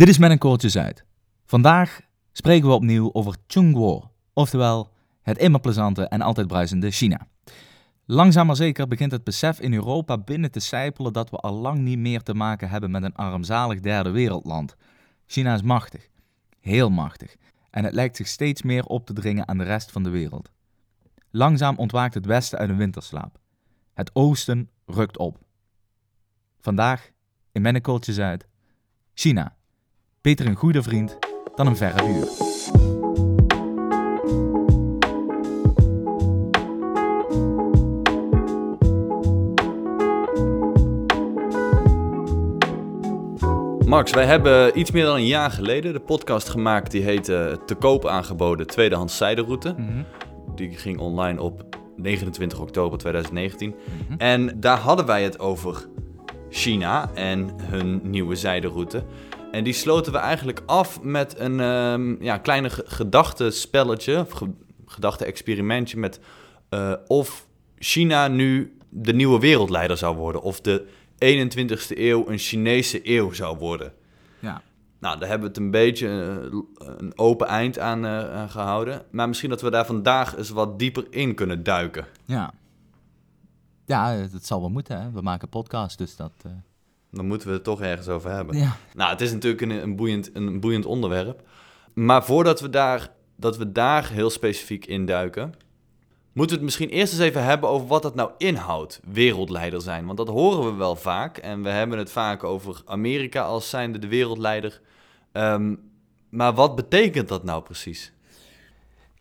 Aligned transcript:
Dit 0.00 0.08
is 0.08 0.18
Met 0.18 0.42
een 0.42 0.70
Zuid. 0.70 1.04
Vandaag 1.46 2.00
spreken 2.32 2.68
we 2.68 2.74
opnieuw 2.74 3.12
over 3.12 3.36
Chungguo, 3.46 4.10
oftewel 4.32 4.90
het 5.22 5.38
immer 5.38 5.60
plezante 5.60 6.04
en 6.04 6.20
altijd 6.20 6.46
bruisende 6.46 6.90
China. 6.90 7.26
Langzaam 8.04 8.46
maar 8.46 8.56
zeker 8.56 8.88
begint 8.88 9.12
het 9.12 9.24
besef 9.24 9.60
in 9.60 9.74
Europa 9.74 10.18
binnen 10.18 10.50
te 10.50 10.60
sijpelen 10.60 11.12
dat 11.12 11.30
we 11.30 11.36
al 11.36 11.54
lang 11.54 11.78
niet 11.78 11.98
meer 11.98 12.22
te 12.22 12.34
maken 12.34 12.68
hebben 12.68 12.90
met 12.90 13.02
een 13.02 13.14
armzalig 13.14 13.80
derde 13.80 14.10
wereldland. 14.10 14.76
China 15.26 15.54
is 15.54 15.62
machtig, 15.62 16.08
heel 16.60 16.90
machtig, 16.90 17.36
en 17.70 17.84
het 17.84 17.94
lijkt 17.94 18.16
zich 18.16 18.26
steeds 18.26 18.62
meer 18.62 18.84
op 18.84 19.06
te 19.06 19.12
dringen 19.12 19.48
aan 19.48 19.58
de 19.58 19.64
rest 19.64 19.90
van 19.90 20.02
de 20.02 20.10
wereld. 20.10 20.50
Langzaam 21.30 21.76
ontwaakt 21.76 22.14
het 22.14 22.26
Westen 22.26 22.58
uit 22.58 22.68
een 22.68 22.76
winterslaap. 22.76 23.38
Het 23.94 24.10
Oosten 24.12 24.70
rukt 24.86 25.18
op. 25.18 25.38
Vandaag 26.60 27.10
in 27.52 27.62
Mennekooltje 27.62 28.12
Zuid, 28.12 28.46
China. 29.14 29.58
Beter 30.22 30.46
een 30.46 30.54
goede 30.54 30.82
vriend 30.82 31.18
dan 31.54 31.66
een 31.66 31.76
verre 31.76 32.04
buur. 32.04 32.28
Max, 43.88 44.12
wij 44.12 44.24
hebben 44.24 44.78
iets 44.78 44.90
meer 44.90 45.04
dan 45.04 45.16
een 45.16 45.26
jaar 45.26 45.50
geleden 45.50 45.92
de 45.92 46.00
podcast 46.00 46.48
gemaakt 46.48 46.90
die 46.90 47.02
heette 47.02 47.58
Te 47.66 47.74
koop 47.74 48.06
aangeboden 48.06 48.66
tweedehands 48.66 49.16
zijderoute. 49.16 49.74
Mhm. 49.76 50.02
Die 50.54 50.70
ging 50.70 50.98
online 50.98 51.42
op 51.42 51.64
29 51.96 52.60
oktober 52.60 52.98
2019. 52.98 53.74
Mhm. 54.08 54.18
En 54.18 54.60
daar 54.60 54.78
hadden 54.78 55.06
wij 55.06 55.22
het 55.22 55.38
over 55.38 55.86
China 56.50 57.10
en 57.14 57.50
hun 57.62 58.00
nieuwe 58.02 58.34
zijderoute. 58.34 59.04
En 59.52 59.64
die 59.64 59.72
sloten 59.72 60.12
we 60.12 60.18
eigenlijk 60.18 60.62
af 60.66 61.02
met 61.02 61.38
een 61.38 61.60
ehm, 61.60 62.22
ja, 62.22 62.38
kleine 62.38 62.70
ge- 62.70 62.84
gedachtenspelletje, 62.86 64.18
of 64.20 64.30
ge- 64.30 64.52
gedachte-experimentje 64.86 65.96
met 65.98 66.20
eh, 66.68 66.92
of 67.06 67.46
China 67.78 68.28
nu 68.28 68.76
de 68.88 69.12
nieuwe 69.12 69.38
wereldleider 69.38 69.96
zou 69.96 70.16
worden. 70.16 70.42
Of 70.42 70.60
de 70.60 70.86
21ste 71.14 71.98
eeuw 71.98 72.28
een 72.28 72.38
Chinese 72.38 73.00
eeuw 73.16 73.32
zou 73.32 73.58
worden. 73.58 73.92
Ja. 74.38 74.62
Nou, 75.00 75.18
daar 75.18 75.28
hebben 75.28 75.48
we 75.48 75.54
het 75.54 75.64
een 75.64 75.70
beetje 75.70 76.06
eh, 76.08 76.86
een 76.98 77.12
open 77.18 77.46
eind 77.46 77.78
aan, 77.78 78.04
eh, 78.04 78.34
aan 78.34 78.50
gehouden. 78.50 79.02
Maar 79.10 79.28
misschien 79.28 79.50
dat 79.50 79.60
we 79.62 79.70
daar 79.70 79.86
vandaag 79.86 80.36
eens 80.36 80.50
wat 80.50 80.78
dieper 80.78 81.06
in 81.10 81.34
kunnen 81.34 81.62
duiken. 81.62 82.06
Ja. 82.24 82.52
Ja, 83.86 84.10
het 84.10 84.46
zal 84.46 84.60
wel 84.60 84.70
moeten, 84.70 85.00
hè. 85.02 85.10
We 85.10 85.20
maken 85.20 85.48
podcast, 85.48 85.98
dus 85.98 86.16
dat... 86.16 86.32
Dan 87.10 87.26
moeten 87.26 87.48
we 87.48 87.54
het 87.54 87.64
toch 87.64 87.80
ergens 87.80 88.08
over 88.08 88.30
hebben. 88.30 88.56
Ja. 88.56 88.76
Nou, 88.94 89.10
het 89.10 89.20
is 89.20 89.32
natuurlijk 89.32 89.62
een, 89.62 89.70
een, 89.70 89.96
boeiend, 89.96 90.30
een 90.32 90.60
boeiend 90.60 90.86
onderwerp. 90.86 91.42
Maar 91.92 92.24
voordat 92.24 92.60
we 92.60 92.70
daar, 92.70 93.12
dat 93.36 93.56
we 93.56 93.72
daar 93.72 94.10
heel 94.10 94.30
specifiek 94.30 94.86
in 94.86 95.06
duiken, 95.06 95.54
moeten 96.32 96.56
we 96.56 96.62
het 96.62 96.62
misschien 96.62 96.88
eerst 96.88 97.12
eens 97.12 97.22
even 97.22 97.44
hebben 97.44 97.68
over 97.68 97.86
wat 97.86 98.02
dat 98.02 98.14
nou 98.14 98.30
inhoudt, 98.38 99.00
wereldleider 99.12 99.80
zijn. 99.80 100.06
Want 100.06 100.18
dat 100.18 100.28
horen 100.28 100.64
we 100.64 100.78
wel 100.78 100.96
vaak. 100.96 101.38
En 101.38 101.62
we 101.62 101.68
hebben 101.68 101.98
het 101.98 102.10
vaak 102.10 102.44
over 102.44 102.82
Amerika 102.84 103.42
als 103.42 103.70
zijnde 103.70 103.98
de 103.98 104.08
wereldleider. 104.08 104.80
Ehm, 105.32 105.74
maar 106.28 106.54
wat 106.54 106.76
betekent 106.76 107.28
dat 107.28 107.44
nou 107.44 107.62
precies? 107.62 108.12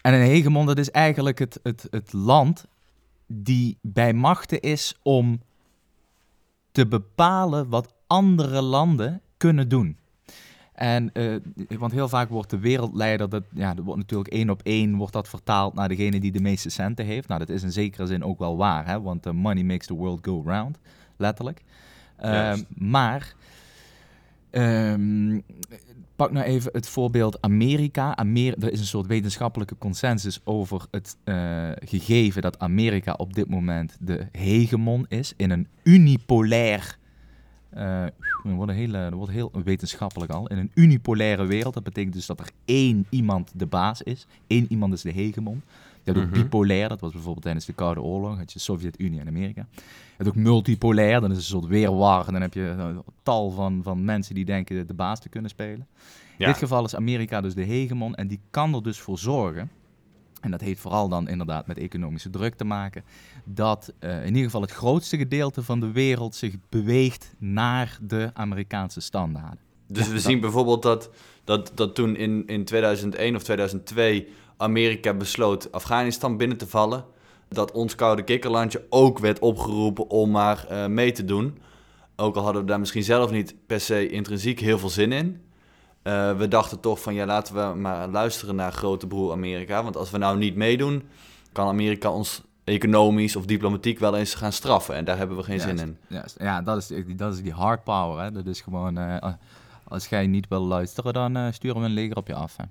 En 0.01 0.13
een 0.13 0.27
hegemon, 0.27 0.65
dat 0.65 0.77
is 0.77 0.91
eigenlijk 0.91 1.39
het, 1.39 1.59
het, 1.63 1.87
het 1.89 2.13
land 2.13 2.65
die 3.27 3.77
bij 3.81 4.13
machten 4.13 4.59
is 4.59 4.95
om 5.03 5.41
te 6.71 6.87
bepalen 6.87 7.69
wat 7.69 7.93
andere 8.07 8.61
landen 8.61 9.21
kunnen 9.37 9.69
doen. 9.69 9.97
En, 10.79 11.13
eh, 11.13 11.35
want 11.77 11.91
heel 11.91 12.09
vaak 12.09 12.29
wordt 12.29 12.49
de 12.49 12.59
wereldleider, 12.59 13.29
dat, 13.29 13.43
ja, 13.53 13.73
dat 13.73 13.85
wordt 13.85 13.99
natuurlijk 13.99 14.33
één 14.33 14.49
op 14.49 14.61
één 14.63 14.95
wordt 14.95 15.13
dat 15.13 15.29
vertaald 15.29 15.73
naar 15.73 15.87
degene 15.87 16.19
die 16.19 16.31
de 16.31 16.41
meeste 16.41 16.69
centen 16.69 17.05
heeft. 17.05 17.27
Nou, 17.27 17.39
dat 17.39 17.49
is 17.49 17.63
in 17.63 17.71
zekere 17.71 18.05
zin 18.05 18.23
ook 18.23 18.39
wel 18.39 18.57
waar, 18.57 18.87
hè, 18.87 19.01
want 19.01 19.25
eh, 19.25 19.33
money 19.33 19.63
makes 19.63 19.87
the 19.87 19.93
world 19.93 20.19
go 20.21 20.43
round, 20.45 20.79
letterlijk. 21.17 21.63
Eh, 22.15 22.53
maar, 22.77 23.33
ehm, 24.51 25.39
pak 26.15 26.31
nou 26.31 26.45
even 26.45 26.71
het 26.73 26.89
voorbeeld 26.89 27.41
Amerika. 27.41 28.15
Amer 28.15 28.63
er 28.63 28.71
is 28.71 28.79
een 28.79 28.85
soort 28.85 29.07
wetenschappelijke 29.07 29.77
consensus 29.77 30.41
over 30.43 30.85
het 30.91 31.17
eh, 31.23 31.69
gegeven 31.79 32.41
dat 32.41 32.59
Amerika 32.59 33.13
op 33.13 33.33
dit 33.33 33.49
moment 33.49 33.97
de 33.99 34.27
hegemon 34.31 35.05
is 35.09 35.33
in 35.37 35.49
een 35.49 35.67
unipolair. 35.83 36.97
eh 37.69 38.05
dat 38.43 38.53
wordt, 38.55 39.13
wordt 39.13 39.31
heel 39.31 39.51
wetenschappelijk 39.63 40.31
al. 40.31 40.47
In 40.47 40.57
een 40.57 40.71
unipolaire 40.73 41.45
wereld. 41.45 41.73
Dat 41.73 41.83
betekent 41.83 42.13
dus 42.13 42.25
dat 42.25 42.39
er 42.39 42.49
één 42.65 43.05
iemand 43.09 43.51
de 43.55 43.65
baas 43.65 44.01
is. 44.01 44.27
Één 44.47 44.65
iemand 44.69 44.93
is 44.93 45.01
de 45.01 45.11
hegemon. 45.11 45.61
Je 46.13 46.19
hebt 46.19 46.25
ook 46.31 46.35
Mhm. 46.35 46.43
bipolair. 46.43 46.89
Dat 46.89 46.99
was 47.01 47.11
bijvoorbeeld 47.11 47.43
tijdens 47.43 47.65
de 47.65 47.73
Koude 47.73 48.01
Oorlog. 48.01 48.37
Had 48.37 48.53
je 48.53 48.59
Sovjet-Unie 48.59 49.19
en 49.19 49.27
Amerika. 49.27 49.67
Je 49.75 49.81
hebt 50.17 50.29
ook 50.29 50.35
multipolair. 50.35 51.21
Dan 51.21 51.31
is 51.31 51.35
het 51.37 51.45
een 51.45 51.51
soort 51.59 51.65
weerwar. 51.65 52.27
En 52.27 52.33
dan 52.33 52.41
heb 52.41 52.53
je 52.53 52.61
een 52.61 53.01
tal 53.23 53.49
van, 53.51 53.79
van 53.83 54.05
mensen 54.05 54.35
die 54.35 54.45
denken 54.45 54.87
de 54.87 54.93
baas 54.93 55.19
te 55.19 55.29
kunnen 55.29 55.49
spelen. 55.49 55.87
In 56.37 56.45
dit 56.45 56.57
geval 56.57 56.85
is 56.85 56.95
Amerika 56.95 57.41
dus 57.41 57.53
de 57.55 57.63
hegemon 57.63 58.15
en 58.15 58.27
die 58.27 58.39
kan 58.49 58.73
er 58.73 58.83
dus 58.83 58.99
voor 58.99 59.17
zorgen, 59.17 59.69
en 60.41 60.51
dat 60.51 60.61
heeft 60.61 60.79
vooral 60.81 61.09
dan 61.09 61.27
inderdaad 61.27 61.67
met 61.67 61.77
economische 61.77 62.29
druk 62.29 62.55
te 62.55 62.63
maken, 62.63 63.03
dat 63.45 63.93
eh, 63.99 64.19
in 64.21 64.27
ieder 64.27 64.43
geval 64.43 64.61
het 64.61 64.71
grootste 64.71 65.17
gedeelte 65.17 65.63
van 65.63 65.79
de 65.79 65.91
wereld 65.91 66.35
zich 66.35 66.55
beweegt 66.69 67.33
naar 67.37 67.97
de 68.01 68.29
Amerikaanse 68.33 68.99
standaarden. 68.99 69.59
Dus 69.87 70.07
we 70.07 70.19
zien 70.19 70.39
bijvoorbeeld 70.39 70.81
dat, 70.83 71.09
dat, 71.49 71.71
dat 71.75 71.95
toen 71.95 72.15
in, 72.15 72.43
in 72.47 72.65
2001 72.65 73.35
of 73.35 73.43
2002 73.43 74.27
Amerika 74.57 75.13
besloot 75.13 75.71
Afghanistan 75.71 76.37
binnen 76.37 76.57
te 76.57 76.67
vallen, 76.67 77.05
dat 77.49 77.71
ons 77.71 77.95
koude 77.95 78.21
kikkerlandje 78.23 78.85
ook 78.89 79.19
werd 79.19 79.39
opgeroepen 79.39 80.09
om 80.09 80.31
maar 80.31 80.65
eh, 80.69 80.85
mee 80.85 81.11
te 81.11 81.25
doen. 81.25 81.57
Ook 82.15 82.35
al 82.35 82.43
hadden 82.43 82.61
we 82.61 82.67
daar 82.67 82.79
misschien 82.79 83.03
zelf 83.03 83.31
niet 83.31 83.55
per 83.65 83.79
se 83.79 84.09
intrinsiek 84.09 84.59
heel 84.59 84.79
veel 84.79 84.89
zin 84.89 85.11
in. 85.11 85.41
Eh, 86.01 86.37
we 86.37 86.47
dachten 86.47 86.79
toch 86.79 87.01
van 87.01 87.13
ja, 87.13 87.25
laten 87.25 87.53
we 87.55 87.79
maar 87.79 88.07
luisteren 88.07 88.55
naar 88.55 88.71
grote 88.71 89.07
broer 89.07 89.31
Amerika. 89.31 89.83
Want 89.83 89.97
als 89.97 90.09
we 90.11 90.17
nou 90.17 90.37
niet 90.37 90.55
meedoen, 90.55 91.03
kan 91.51 91.67
Amerika 91.67 92.11
ons 92.11 92.41
economisch 92.63 93.35
of 93.35 93.45
diplomatiek 93.45 93.99
wel 93.99 94.15
eens 94.17 94.33
gaan 94.35 94.51
straffen. 94.53 94.95
En 94.95 95.05
daar 95.05 95.17
hebben 95.17 95.37
we 95.37 95.43
geen 95.43 95.59
zin 95.59 95.77
in. 95.79 95.97
Ja, 96.39 96.61
dat 96.61 96.77
is, 96.77 96.87
die- 96.87 97.15
dat 97.15 97.33
is 97.33 97.41
die 97.41 97.51
hard 97.53 97.83
power. 97.83 98.23
Hè. 98.23 98.31
Dat 98.31 98.45
is 98.45 98.61
gewoon, 98.61 98.97
eh, 98.97 99.33
als 99.89 100.07
jij 100.07 100.27
niet 100.27 100.47
wil 100.47 100.61
luisteren, 100.61 101.13
dan 101.13 101.35
eh, 101.37 101.51
sturen 101.51 101.81
we 101.81 101.85
een 101.85 101.93
leger 101.93 102.17
op 102.17 102.27
je 102.27 102.33
af. 102.33 102.57
Hè. 102.57 102.63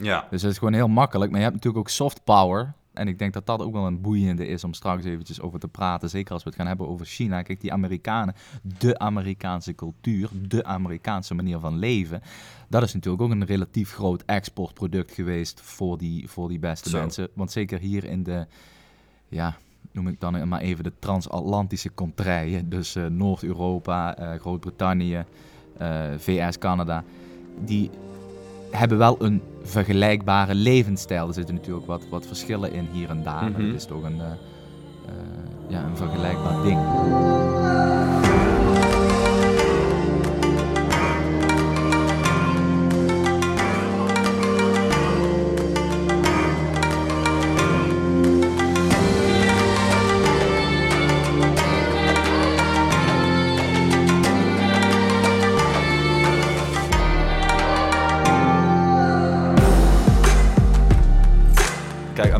Ja. 0.00 0.26
Dus 0.30 0.42
dat 0.42 0.50
is 0.50 0.58
gewoon 0.58 0.72
heel 0.72 0.88
makkelijk. 0.88 1.30
Maar 1.30 1.40
je 1.40 1.46
hebt 1.46 1.56
natuurlijk 1.56 1.84
ook 1.84 1.92
soft 1.92 2.24
power. 2.24 2.74
En 2.92 3.08
ik 3.08 3.18
denk 3.18 3.32
dat 3.32 3.46
dat 3.46 3.62
ook 3.62 3.72
wel 3.72 3.86
een 3.86 4.00
boeiende 4.00 4.46
is 4.46 4.64
om 4.64 4.74
straks 4.74 5.04
eventjes 5.04 5.40
over 5.40 5.60
te 5.60 5.68
praten. 5.68 6.10
Zeker 6.10 6.32
als 6.32 6.42
we 6.42 6.48
het 6.48 6.58
gaan 6.58 6.68
hebben 6.68 6.88
over 6.88 7.06
China. 7.06 7.42
Kijk, 7.42 7.60
die 7.60 7.72
Amerikanen, 7.72 8.34
de 8.78 8.98
Amerikaanse 8.98 9.74
cultuur, 9.74 10.30
de 10.48 10.64
Amerikaanse 10.64 11.34
manier 11.34 11.58
van 11.58 11.78
leven. 11.78 12.22
Dat 12.68 12.82
is 12.82 12.94
natuurlijk 12.94 13.22
ook 13.22 13.30
een 13.30 13.44
relatief 13.44 13.92
groot 13.92 14.22
exportproduct 14.26 15.12
geweest 15.12 15.60
voor 15.60 15.98
die, 15.98 16.28
voor 16.28 16.48
die 16.48 16.58
beste 16.58 16.88
Zo. 16.88 16.98
mensen. 16.98 17.28
Want 17.34 17.52
zeker 17.52 17.78
hier 17.78 18.04
in 18.04 18.22
de, 18.22 18.46
ja, 19.28 19.56
noem 19.92 20.08
ik 20.08 20.20
dan 20.20 20.48
maar 20.48 20.60
even 20.60 20.84
de 20.84 20.92
transatlantische 20.98 21.94
contraien. 21.94 22.68
Dus 22.68 22.94
eh, 22.94 23.06
Noord-Europa, 23.06 24.16
eh, 24.16 24.40
Groot-Brittannië, 24.40 25.24
VS, 26.18 26.58
Canada. 26.58 27.04
Die 27.64 27.90
hebben 28.70 28.98
wel 28.98 29.16
een 29.18 29.42
vergelijkbare 29.62 30.54
levensstijl. 30.54 31.28
Er 31.28 31.34
zitten 31.34 31.54
natuurlijk 31.54 31.86
wat, 31.86 32.02
wat 32.10 32.26
verschillen 32.26 32.72
in 32.72 32.88
hier 32.92 33.10
en 33.10 33.22
daar. 33.22 33.42
Maar 33.42 33.50
Mhm. 33.50 33.66
het 33.66 33.74
is 33.74 33.84
toch 33.84 34.02
een, 34.02 34.20
eh, 34.20 34.26
eh, 35.06 35.12
ja, 35.68 35.82
een 35.84 35.96
vergelijkbaar 35.96 36.62
ding. 36.62 36.78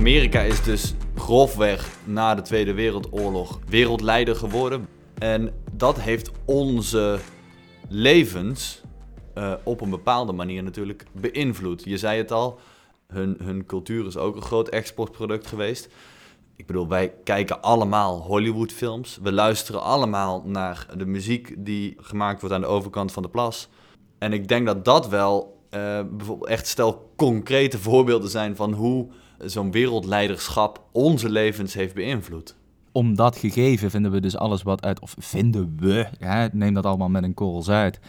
Amerika 0.09 0.41
is 0.41 0.63
dus 0.63 0.95
grofweg 1.15 1.91
na 2.05 2.35
de 2.35 2.43
Tweede 2.43 2.73
Wereldoorlog 2.73 3.59
wereldleider 3.67 4.37
geworden. 4.37 4.89
En 5.19 5.53
dat 5.73 6.01
heeft 6.01 6.31
onze 6.45 7.19
levens 7.89 8.83
eh, 9.35 9.53
op 9.65 9.81
een 9.81 9.91
bepaalde 9.91 10.33
manier 10.33 10.63
natuurlijk 10.63 11.05
beïnvloed. 11.13 11.85
Je 11.85 11.99
zei 11.99 12.19
het 12.19 12.33
al, 12.33 12.59
hun, 13.07 13.37
hun 13.43 13.67
cultuur 13.67 14.07
is 14.07 14.17
ook 14.17 14.37
een 14.37 14.43
groot 14.43 14.69
exportproduct 14.69 15.47
geweest. 15.47 15.89
Ik 16.57 16.67
bedoel, 16.67 16.89
wij 16.89 17.15
kijken 17.25 17.63
allemaal 17.63 18.21
Hollywoodfilms. 18.21 19.19
We 19.23 19.33
luisteren 19.33 19.83
allemaal 19.83 20.43
naar 20.47 20.87
de 20.97 21.07
muziek 21.07 21.55
die 21.59 21.97
gemaakt 22.01 22.41
wordt 22.41 22.55
aan 22.55 22.61
de 22.61 22.67
overkant 22.67 23.13
van 23.13 23.23
de 23.23 23.29
plas. 23.29 23.69
En 24.19 24.33
ik 24.33 24.49
denk 24.49 24.67
dat 24.67 24.85
dat 24.85 25.09
wel 25.09 25.63
eh, 25.71 25.81
bijvoorbeeld 26.11 26.51
echt 26.51 26.67
stel 26.67 27.13
concrete 27.17 27.79
voorbeelden 27.79 28.31
zijn 28.31 28.57
van 28.57 28.73
hoe 28.73 29.09
zo'n 29.39 29.71
wereldleiderschap 29.71 30.85
onze 30.93 31.31
levens 31.31 31.75
heeft 31.75 31.95
beïnvloed. 31.95 32.57
Om 32.93 33.15
dat 33.15 33.37
gegeven 33.37 33.91
vinden 33.91 34.11
we 34.11 34.21
dus 34.21 34.37
alles 34.37 34.63
wat 34.63 34.83
uit, 34.83 35.01
of 35.01 35.15
vinden 35.19 35.77
we, 35.81 36.09
hè, 36.19 36.47
neem 36.53 36.75
dat 36.75 36.87
allemaal 36.87 37.09
met 37.09 37.23
een 37.23 37.35
korrels 37.35 37.69
uit. 37.71 38.01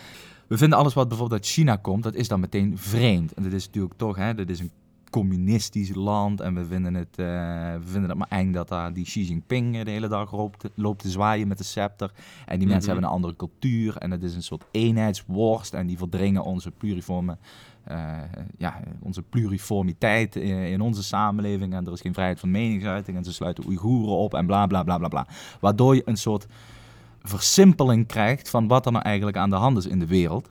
We 0.48 0.58
vinden 0.58 0.78
alles 0.78 0.94
wat 0.94 1.08
bijvoorbeeld 1.08 1.42
uit 1.42 1.52
China 1.52 1.76
komt, 1.76 2.04
dat 2.04 2.16
is 2.16 2.28
dan 2.28 2.40
meteen 2.40 2.78
vreemd. 2.78 3.34
En 3.34 3.44
dat 3.44 3.52
is 3.52 3.66
natuurlijk 3.66 3.94
toch, 3.98 4.16
hè, 4.16 4.36
dat 4.36 4.50
is 4.50 4.60
een 4.60 4.72
communistisch 5.10 5.94
land 5.96 6.42
en 6.42 6.56
we 6.56 6.66
vinden 6.66 6.94
het, 6.94 7.08
eh, 7.16 7.26
we 7.74 7.86
vinden 7.86 8.10
het 8.10 8.18
maar 8.20 8.28
eng 8.40 8.52
dat 8.52 8.68
daar 8.68 8.94
die 8.94 9.04
Xi 9.04 9.24
Jinping 9.24 9.76
eh, 9.78 9.86
de 9.86 9.92
hele 9.92 10.08
dag 10.08 10.32
loopt, 10.32 10.70
loopt 10.76 11.02
te 11.02 11.10
zwaaien 11.10 11.48
met 11.48 11.58
de 11.58 11.64
scepter. 11.64 12.12
En 12.46 12.60
die 12.60 12.68
mensen 12.68 12.76
Mhm. 12.78 12.86
hebben 12.86 13.04
een 13.04 13.16
andere 13.16 13.36
cultuur 13.36 13.98
en 13.98 14.12
het 14.12 14.24
is 14.24 14.36
een 14.36 14.44
soort 14.44 14.64
eenheidsworst 14.72 15.74
en 15.74 15.88
die 15.88 15.98
verdringen 15.98 16.44
onze 16.44 16.72
pluriforme, 16.72 17.38
ja, 18.58 18.80
onze 19.00 19.22
pluriformiteit 19.22 20.36
in, 20.36 20.82
onze 20.82 21.04
samenleving 21.04 21.74
en 21.74 21.86
er 21.86 21.94
is 21.94 22.02
geen 22.02 22.14
vrijheid 22.14 22.40
van 22.40 22.52
meningsuiting 22.52 23.18
en 23.18 23.24
ze 23.24 23.34
sluiten 23.34 23.66
Oeigoeren 23.66 24.16
op 24.16 24.34
en 24.34 24.46
bla 24.46 24.68
bla 24.68 24.84
bla 24.84 24.98
bla 24.98 25.08
bla. 25.08 25.28
Waardoor 25.60 25.96
je 25.96 26.02
een 26.06 26.18
soort 26.18 26.48
versimpeling 27.24 28.08
krijgt 28.08 28.50
van 28.50 28.68
wat 28.68 28.86
er 28.86 28.92
nou 28.92 29.04
eigenlijk 29.04 29.38
aan 29.38 29.50
de 29.50 29.56
hand 29.56 29.78
is 29.78 29.86
in 29.86 30.00
de 30.00 30.08
wereld. 30.08 30.50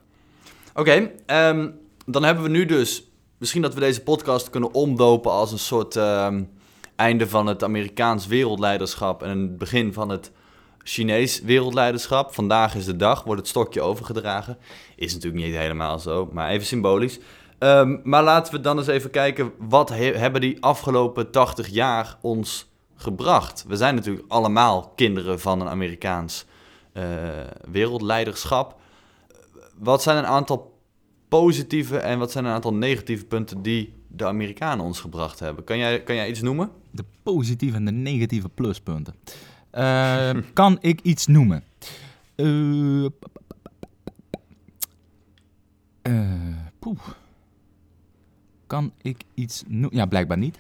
Oké, 0.75 1.11
ehm, 1.27 1.69
dan 2.07 2.23
hebben 2.23 2.43
we 2.43 2.51
nu 2.51 2.65
dus... 2.65 3.03
Misschien 3.39 3.63
dat 3.63 3.75
we 3.75 3.81
deze 3.81 4.03
podcast 4.03 4.51
kunnen 4.51 4.75
omdopen 4.75 5.31
als 5.31 5.53
een 5.53 5.59
soort 5.59 5.97
ehm, 5.97 6.43
einde 6.97 7.29
van 7.29 7.47
het 7.47 7.65
Amerikaans 7.65 8.27
wereldleiderschap... 8.27 9.23
en 9.23 9.39
het 9.39 9.59
begin 9.59 9.93
van 9.93 10.09
het 10.09 10.31
Chinees 10.89 11.41
wereldleiderschap. 11.41 12.35
Vandaag 12.35 12.75
is 12.75 12.85
de 12.85 12.97
dag, 12.97 13.25
wordt 13.25 13.41
het 13.41 13.51
stokje 13.51 13.81
overgedragen. 13.81 14.59
Is 14.97 15.15
natuurlijk 15.15 15.45
niet 15.45 15.55
helemaal 15.55 15.99
zo, 15.99 16.29
maar 16.33 16.51
even 16.51 16.67
symbolisch. 16.67 17.19
Ehm, 17.59 17.97
maar 18.03 18.23
laten 18.23 18.53
we 18.53 18.61
dan 18.61 18.79
eens 18.79 18.87
even 18.87 19.11
kijken, 19.11 19.53
wat 19.59 19.89
he- 19.89 20.17
hebben 20.17 20.41
die 20.41 20.63
afgelopen 20.63 21.31
80 21.31 21.69
jaar 21.69 22.19
ons 22.21 22.69
gebracht? 22.95 23.65
We 23.69 23.77
zijn 23.77 23.95
natuurlijk 23.95 24.25
allemaal 24.33 24.93
kinderen 24.97 25.41
van 25.41 25.61
een 25.61 25.69
Amerikaans 25.69 26.45
eh, 26.93 27.05
wereldleiderschap. 27.71 28.77
Wat 29.79 30.03
zijn 30.03 30.17
een 30.17 30.27
aantal 30.27 30.79
positieve 31.29 31.97
en 31.99 32.19
wat 32.19 32.31
zijn 32.33 32.45
een 32.45 32.53
aantal 32.53 32.75
negatieve 32.75 33.25
punten 33.25 33.63
die 33.63 33.93
de 34.09 34.25
Amerikanen 34.27 34.85
ons 34.85 35.01
gebracht 35.01 35.39
hebben? 35.41 35.65
Kan 35.65 35.79
jij, 35.79 36.03
kan 36.03 36.15
jij 36.15 36.29
iets 36.29 36.41
noemen? 36.43 36.71
De 36.91 37.05
positieve 37.23 37.77
en 37.77 37.85
de 37.85 37.93
negatieve 37.93 38.49
pluspunten. 38.49 39.15
Eh, 39.79 40.31
kan 40.53 40.79
ik 40.81 41.01
iets 41.01 41.27
noemen? 41.27 41.65
Poeh. 46.79 47.01
Kan 48.67 48.93
ik 49.03 49.17
iets 49.35 49.63
noemen? 49.67 49.97
Ja, 49.97 50.07
blijkbaar 50.07 50.39
niet. 50.39 50.59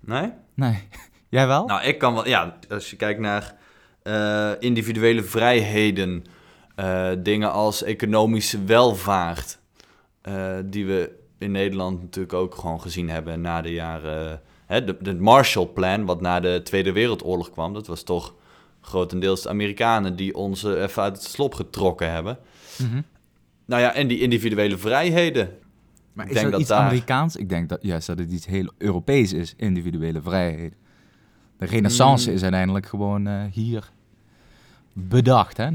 Nee? 0.00 0.32
Nee. 0.54 0.88
Jij 1.28 1.46
wel? 1.46 1.66
Nou, 1.66 1.82
ik 1.82 1.98
kan 1.98 2.14
wel. 2.14 2.28
Ja, 2.28 2.58
als 2.68 2.90
je 2.90 2.96
kijkt 2.96 3.20
naar 3.20 3.54
eh, 4.02 4.52
individuele 4.58 5.22
vrijheden, 5.22 6.24
dingen 7.18 7.52
als 7.52 7.82
economische 7.82 8.64
welvaart, 8.64 9.58
die 10.64 10.86
we 10.86 11.18
in 11.38 11.50
Nederland 11.50 12.00
natuurlijk 12.00 12.34
ook 12.34 12.54
gewoon 12.54 12.80
gezien 12.80 13.08
hebben 13.08 13.40
na 13.40 13.60
de 13.60 13.72
jaren. 13.72 14.40
Hè, 14.66 14.84
de, 14.84 14.96
de 15.00 15.14
Marshallplan, 15.14 16.04
wat 16.04 16.20
na 16.20 16.40
de 16.40 16.60
Tweede 16.64 16.92
Wereldoorlog 16.92 17.50
kwam, 17.50 17.72
dat 17.72 17.86
was 17.86 18.02
toch 18.02 18.34
grotendeels 18.80 19.42
de 19.42 19.48
Amerikanen 19.48 20.16
die 20.16 20.34
ons 20.34 20.64
even 20.64 21.02
uit 21.02 21.16
het 21.16 21.24
slop 21.24 21.54
getrokken 21.54 22.12
hebben. 22.12 22.38
Mhm. 22.78 23.00
Nou 23.64 23.82
ja, 23.82 23.94
en 23.94 24.06
die 24.08 24.20
individuele 24.20 24.78
vrijheden. 24.78 25.50
Maar 26.12 26.24
Ik 26.24 26.30
is 26.30 26.36
denk 26.36 26.44
dat, 26.50 26.52
dat 26.52 26.60
iets 26.60 26.70
daar- 26.70 26.80
Amerikaans? 26.86 27.36
Ik 27.36 27.48
denk 27.48 27.68
dat, 27.68 27.78
juist 27.82 28.06
dat 28.06 28.18
het 28.18 28.30
iets 28.32 28.46
heel 28.46 28.70
Europees 28.78 29.32
is, 29.32 29.54
individuele 29.56 30.22
vrijheid. 30.22 30.74
De 31.58 31.66
renaissance 31.66 32.28
Mm. 32.28 32.34
is 32.36 32.42
uiteindelijk 32.42 32.86
gewoon 32.86 33.26
eh, 33.26 33.42
hier 33.52 33.90
bedacht, 34.92 35.56
hè? 35.56 35.68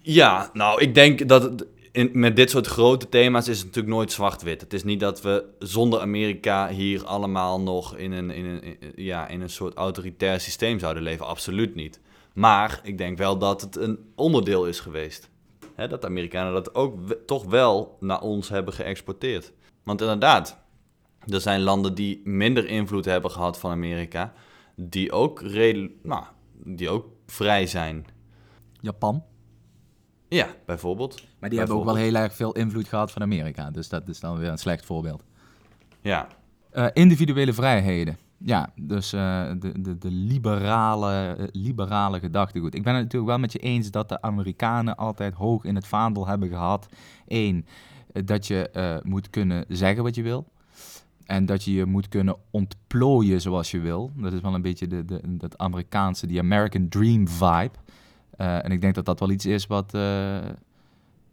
Ja, 0.00 0.50
nou, 0.52 0.80
ik 0.80 0.94
denk 0.94 1.28
dat 1.28 1.42
het 1.42 1.64
met 2.12 2.36
dit 2.36 2.50
soort 2.50 2.66
grote 2.66 3.08
thema's 3.08 3.48
is 3.48 3.56
het 3.56 3.66
natuurlijk 3.66 3.94
nooit 3.94 4.12
zwart-wit. 4.12 4.60
Het 4.60 4.72
is 4.72 4.84
niet 4.84 5.00
dat 5.00 5.22
we 5.22 5.44
zonder 5.58 6.00
Amerika 6.00 6.68
hier 6.68 7.04
allemaal 7.04 7.60
nog 7.60 7.96
in 7.96 8.12
een, 8.12 8.30
in 8.30 8.44
een, 8.44 8.62
in- 8.62 8.92
ja, 8.96 9.28
in 9.28 9.40
een 9.40 9.50
soort 9.50 9.74
autoritair 9.74 10.40
systeem 10.40 10.78
zouden 10.78 11.02
leven. 11.02 11.26
Absoluut 11.26 11.74
niet. 11.74 12.00
Maar 12.34 12.80
ik 12.82 12.98
denk 12.98 13.18
wel 13.18 13.38
dat 13.38 13.60
het 13.60 13.76
een 13.76 13.98
onderdeel 14.14 14.66
is 14.66 14.80
geweest. 14.80 15.28
Hè, 15.74 15.88
dat 15.88 16.00
de 16.00 16.06
Amerikanen 16.06 16.52
dat 16.52 16.74
ook 16.74 16.98
toch 17.26 17.44
wel 17.44 17.96
naar 18.00 18.20
ons 18.20 18.48
hebben 18.48 18.74
geëxporteerd. 18.74 19.52
Want 19.82 20.00
inderdaad, 20.00 20.58
er 21.26 21.40
zijn 21.40 21.60
landen 21.60 21.94
die 21.94 22.20
minder 22.24 22.66
invloed 22.66 23.04
hebben 23.04 23.30
gehad 23.30 23.58
van 23.58 23.70
Amerika, 23.70 24.32
die 24.76 25.12
ook, 25.12 25.42
nou, 26.02 26.24
die 26.64 26.88
ook 26.88 27.06
vrij 27.26 27.66
zijn. 27.66 28.06
Japan. 28.80 29.22
Ja, 30.30 30.46
bijvoorbeeld. 30.66 31.22
Maar 31.38 31.50
die 31.50 31.58
hebben 31.58 31.76
ook 31.76 31.84
wel 31.84 31.94
heel 31.94 32.14
erg 32.14 32.34
veel 32.34 32.52
invloed 32.52 32.88
gehad 32.88 33.10
van 33.10 33.22
Amerika. 33.22 33.70
Dus 33.70 33.88
dat 33.88 34.08
is 34.08 34.20
dan 34.20 34.38
weer 34.38 34.48
een 34.48 34.58
slecht 34.58 34.84
voorbeeld. 34.84 35.22
Ja, 36.00 36.28
Eh, 36.70 36.86
individuele 36.92 37.52
vrijheden. 37.52 38.16
Ja, 38.38 38.72
dus 38.76 39.12
eh, 39.12 39.50
de, 39.58 39.80
de, 39.80 39.98
de 39.98 40.10
liberale, 40.10 41.36
eh, 41.38 41.44
liberale 41.52 42.18
gedachtegoed. 42.20 42.74
Ik 42.74 42.82
ben 42.82 42.94
het 42.94 43.02
natuurlijk 43.02 43.30
wel 43.30 43.40
met 43.40 43.52
je 43.52 43.58
eens 43.58 43.90
dat 43.90 44.08
de 44.08 44.22
Amerikanen 44.22 44.96
altijd 44.96 45.34
hoog 45.34 45.64
in 45.64 45.74
het 45.74 45.86
vaandel 45.86 46.26
hebben 46.26 46.48
gehad. 46.48 46.86
Eén, 47.26 47.66
dat 48.24 48.46
je 48.46 49.00
moet 49.02 49.30
kunnen 49.30 49.64
zeggen 49.68 50.02
wat 50.02 50.14
je 50.14 50.22
wil. 50.22 50.46
En 51.26 51.46
dat 51.46 51.64
je 51.64 51.72
je 51.72 51.84
moet 51.86 52.08
kunnen 52.08 52.36
ontplooien 52.50 53.40
zoals 53.40 53.70
je 53.70 53.80
wil. 53.80 54.10
Dat 54.16 54.32
is 54.32 54.40
wel 54.40 54.54
een 54.54 54.62
beetje 54.62 54.86
de, 54.86 55.04
de, 55.04 55.20
dat 55.24 55.58
Amerikaanse, 55.58 56.26
die 56.26 56.38
American 56.38 56.88
Dream 56.88 57.28
vibe. 57.28 57.72
Eh, 58.40 58.64
en 58.64 58.70
ik 58.72 58.80
denk 58.80 58.94
dat 58.94 59.04
dat 59.04 59.20
wel 59.20 59.30
iets 59.30 59.46
is 59.46 59.66
wat, 59.66 59.94
eh, 59.94 60.38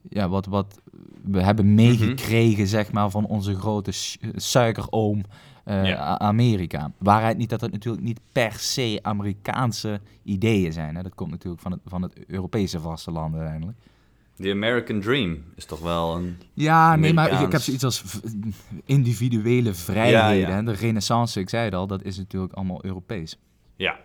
ja, 0.09 0.29
wat, 0.29 0.45
wat 0.45 0.79
we 1.23 1.41
hebben 1.43 1.73
meegekregen, 1.75 2.67
zeg 2.67 2.91
maar, 2.91 3.09
van 3.09 3.25
onze 3.25 3.55
grote 3.55 3.91
su- 3.91 4.19
suikeroom 4.35 5.23
eh, 5.63 5.85
Ja. 5.85 6.19
Amerika. 6.19 6.91
Waarheid 6.97 7.37
niet 7.37 7.49
dat 7.49 7.61
het 7.61 7.71
natuurlijk 7.71 8.03
niet 8.03 8.19
per 8.31 8.51
se 8.53 8.99
Amerikaanse 9.01 9.99
ideeën 10.23 10.73
zijn. 10.73 10.95
Hè? 10.95 11.03
Dat 11.03 11.15
komt 11.15 11.31
natuurlijk 11.31 11.61
van 11.61 11.71
het, 11.71 11.81
van 11.85 12.01
het 12.01 12.13
Europese 12.27 12.79
vasteland 12.79 13.35
uiteindelijk. 13.35 13.77
The 14.35 14.51
American 14.51 14.99
Dream 14.99 15.37
is 15.55 15.65
toch 15.65 15.79
wel 15.79 16.15
een... 16.15 16.37
Ja, 16.53 16.95
nee, 16.95 17.13
maar 17.13 17.31
ik, 17.31 17.39
ik 17.39 17.51
heb 17.51 17.61
zoiets 17.61 17.83
als 17.83 18.03
individuele 18.85 19.73
vrijheden. 19.73 20.19
Ja, 20.19 20.49
ja. 20.49 20.55
Hè? 20.55 20.63
De 20.63 20.71
renaissance, 20.71 21.39
ik 21.39 21.49
zei 21.49 21.65
het 21.65 21.73
al, 21.73 21.87
dat 21.87 22.03
is 22.03 22.17
natuurlijk 22.17 22.53
allemaal 22.53 22.85
Europees. 22.85 23.37
Ja. 23.75 23.95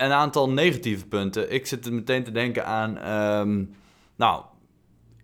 Een 0.00 0.12
aantal 0.12 0.50
negatieve 0.50 1.06
punten. 1.06 1.52
Ik 1.52 1.66
zit 1.66 1.86
er 1.86 1.92
meteen 1.92 2.24
te 2.24 2.32
denken 2.32 2.66
aan... 2.66 2.98
ehm, 2.98 3.64
nou, 4.16 4.42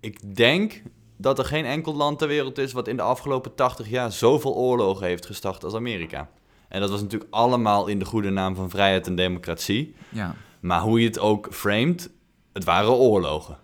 ik 0.00 0.36
denk 0.36 0.82
dat 1.16 1.38
er 1.38 1.44
geen 1.44 1.64
enkel 1.64 1.94
land 1.94 2.18
ter 2.18 2.28
wereld 2.28 2.58
is... 2.58 2.72
wat 2.72 2.88
in 2.88 2.96
de 2.96 3.02
afgelopen 3.02 3.54
80 3.54 3.88
jaar 3.88 4.12
zoveel 4.12 4.54
oorlogen 4.54 5.06
heeft 5.06 5.26
gestart 5.26 5.64
als 5.64 5.74
Amerika. 5.74 6.28
En 6.68 6.80
dat 6.80 6.90
was 6.90 7.00
natuurlijk 7.00 7.34
allemaal 7.34 7.86
in 7.86 7.98
de 7.98 8.04
goede 8.04 8.30
naam 8.30 8.54
van 8.54 8.70
vrijheid 8.70 9.06
en 9.06 9.14
democratie. 9.14 9.94
Ja, 10.08 10.34
Maar 10.60 10.80
hoe 10.80 11.00
je 11.00 11.06
het 11.06 11.18
ook 11.18 11.48
framed, 11.50 12.10
het 12.52 12.64
waren 12.64 12.92
oorlogen. 12.92 13.58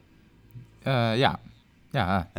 Eh, 0.82 1.18
ja. 1.18 1.40
ja. 1.90 2.30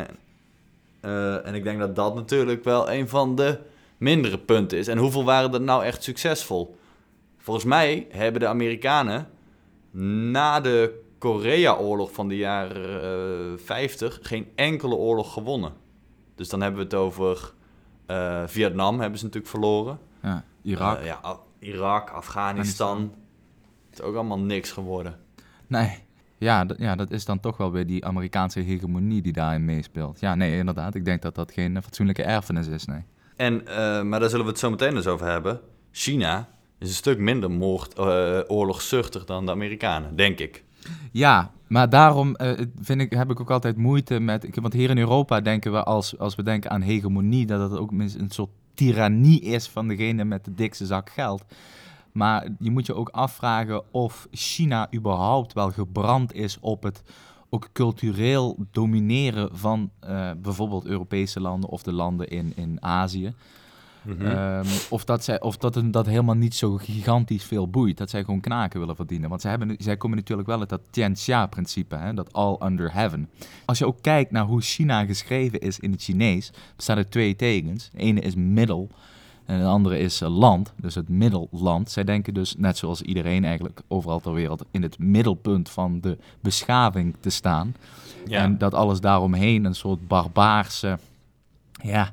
Eh, 0.99 1.47
en 1.47 1.55
ik 1.55 1.63
denk 1.63 1.79
dat 1.79 1.95
dat 1.95 2.15
natuurlijk 2.15 2.63
wel 2.63 2.91
een 2.91 3.09
van 3.09 3.35
de 3.35 3.59
mindere 3.97 4.37
punten 4.37 4.77
is. 4.77 4.87
En 4.87 4.97
hoeveel 4.97 5.23
waren 5.23 5.53
er 5.53 5.61
nou 5.61 5.83
echt 5.83 6.03
succesvol? 6.03 6.77
Volgens 7.43 7.65
mij 7.65 8.07
hebben 8.09 8.41
de 8.41 8.47
Amerikanen 8.47 9.27
na 10.31 10.59
de 10.59 11.01
Korea-oorlog 11.17 12.11
van 12.13 12.27
de 12.27 12.37
jaren 12.37 13.01
eh 13.53 13.57
50 13.65 14.19
geen 14.21 14.47
enkele 14.55 14.95
oorlog 14.95 15.33
gewonnen. 15.33 15.71
Dus 16.35 16.49
dan 16.49 16.61
hebben 16.61 16.79
we 16.79 16.85
het 16.85 16.93
over 16.95 17.53
eh, 18.05 18.43
Vietnam 18.47 18.99
hebben 18.99 19.19
ze 19.19 19.25
natuurlijk 19.25 19.51
verloren. 19.51 19.99
ja. 20.21 20.43
Irak. 20.61 20.97
Eh, 20.99 21.05
ja, 21.05 21.19
Irak, 21.59 22.09
Afghanistan. 22.09 23.13
Het 23.89 23.99
is 23.99 24.01
ook 24.05 24.15
allemaal 24.15 24.39
niks 24.39 24.71
geworden. 24.71 25.19
Nee. 25.67 25.97
Ja, 26.37 26.65
dat- 26.65 26.77
ja, 26.79 26.95
dat 26.95 27.11
is 27.11 27.25
dan 27.25 27.39
toch 27.39 27.57
wel 27.57 27.71
weer 27.71 27.85
die 27.87 28.05
Amerikaanse 28.05 28.59
hegemonie 28.59 29.21
die 29.21 29.33
daarin 29.33 29.65
meespeelt. 29.65 30.19
Ja, 30.19 30.35
nee, 30.35 30.57
inderdaad. 30.57 30.95
Ik 30.95 31.05
denk 31.05 31.21
dat 31.21 31.35
dat 31.35 31.51
geen 31.51 31.75
eh, 31.77 31.83
fatsoenlijke 31.83 32.23
erfenis 32.23 32.67
is, 32.67 32.85
nee. 32.85 33.03
En, 33.35 33.67
eh, 33.67 34.01
maar 34.01 34.19
daar 34.19 34.29
zullen 34.29 34.45
we 34.45 34.51
het 34.51 34.59
zo 34.59 34.69
meteen 34.69 34.95
eens 34.95 35.07
over 35.07 35.27
hebben. 35.27 35.59
China 35.91 36.49
is 36.83 36.89
een 36.89 36.95
stuk 36.95 37.19
minder 37.19 37.51
moord, 37.51 37.93
eh, 37.93 38.39
oorlogszuchtig 38.47 39.25
dan 39.25 39.45
de 39.45 39.51
Amerikanen, 39.51 40.15
denk 40.15 40.39
ik. 40.39 40.63
Ja, 41.11 41.51
maar 41.67 41.89
daarom 41.89 42.35
eh, 42.35 42.51
vind 42.81 43.01
ik, 43.01 43.11
heb 43.11 43.31
ik 43.31 43.39
ook 43.39 43.51
altijd 43.51 43.77
moeite 43.77 44.19
met... 44.19 44.47
Want 44.53 44.73
hier 44.73 44.89
in 44.89 44.97
Europa 44.97 45.41
denken 45.41 45.71
we, 45.71 45.83
als, 45.83 46.17
als 46.17 46.35
we 46.35 46.43
denken 46.43 46.71
aan 46.71 46.81
hegemonie... 46.81 47.45
dat 47.45 47.71
het 47.71 47.79
ook 47.79 47.91
een 47.91 48.29
soort 48.29 48.49
tirannie 48.73 49.41
is 49.41 49.67
van 49.67 49.87
degene 49.87 50.23
met 50.23 50.45
de 50.45 50.53
dikste 50.53 50.85
zak 50.85 51.09
geld. 51.09 51.43
Maar 52.11 52.47
je 52.59 52.71
moet 52.71 52.85
je 52.85 52.95
ook 52.95 53.09
afvragen 53.09 53.83
of 53.91 54.27
China 54.31 54.87
überhaupt 54.93 55.53
wel 55.53 55.71
gebrand 55.71 56.33
is 56.33 56.57
op 56.59 56.83
het 56.83 57.03
ook 57.49 57.69
cultureel 57.73 58.57
domineren 58.71 59.49
van 59.57 59.89
uh, 60.03 60.31
bijvoorbeeld 60.37 60.85
Europese 60.85 61.39
landen 61.39 61.69
of 61.69 61.83
de 61.83 61.91
landen 61.91 62.27
in, 62.27 62.53
in 62.55 62.77
Azië. 62.81 63.33
Mhm. 64.03 64.25
Ehm, 64.25 64.65
of 64.89 65.05
dat, 65.05 65.23
zij, 65.23 65.41
of 65.41 65.57
dat 65.57 65.81
dat 65.85 66.05
helemaal 66.05 66.35
niet 66.35 66.55
zo 66.55 66.77
gigantisch 66.77 67.43
veel 67.43 67.69
boeit. 67.69 67.97
Dat 67.97 68.09
zij 68.09 68.23
gewoon 68.23 68.39
knaken 68.39 68.79
willen 68.79 68.95
verdienen. 68.95 69.29
Want 69.29 69.41
zij, 69.41 69.49
hebben, 69.49 69.75
zij 69.79 69.97
komen 69.97 70.17
natuurlijk 70.17 70.47
wel 70.47 70.59
uit 70.59 70.69
dat 70.69 70.81
Tianxia-principe, 70.89 72.11
dat 72.15 72.33
all 72.33 72.57
under 72.63 72.93
heaven. 72.93 73.29
Als 73.65 73.77
je 73.77 73.87
ook 73.87 74.01
kijkt 74.01 74.31
naar 74.31 74.45
hoe 74.45 74.61
China 74.61 75.05
geschreven 75.05 75.59
is 75.59 75.79
in 75.79 75.91
het 75.91 76.01
Chinees, 76.01 76.51
bestaat 76.75 76.97
uit 76.97 77.11
twee 77.11 77.35
tekens. 77.35 77.89
De 77.91 77.99
ene 77.99 78.19
is 78.19 78.35
middel 78.35 78.89
en 79.45 79.59
de 79.59 79.65
andere 79.65 79.99
is 79.99 80.21
eh, 80.21 80.37
land, 80.37 80.73
dus 80.75 80.95
het 80.95 81.09
middelland. 81.09 81.91
Zij 81.91 82.03
denken 82.03 82.33
dus, 82.33 82.55
net 82.57 82.77
zoals 82.77 83.01
iedereen 83.01 83.45
eigenlijk 83.45 83.81
overal 83.87 84.19
ter 84.19 84.33
wereld, 84.33 84.65
in 84.71 84.81
het 84.81 84.99
middelpunt 84.99 85.69
van 85.69 85.99
de 86.01 86.17
beschaving 86.39 87.15
te 87.19 87.29
staan. 87.29 87.75
En 88.29 88.57
dat 88.57 88.73
alles 88.73 88.99
daaromheen 88.99 89.65
een 89.65 89.75
soort 89.75 90.07
barbaarse, 90.07 90.99
ja, 91.81 92.11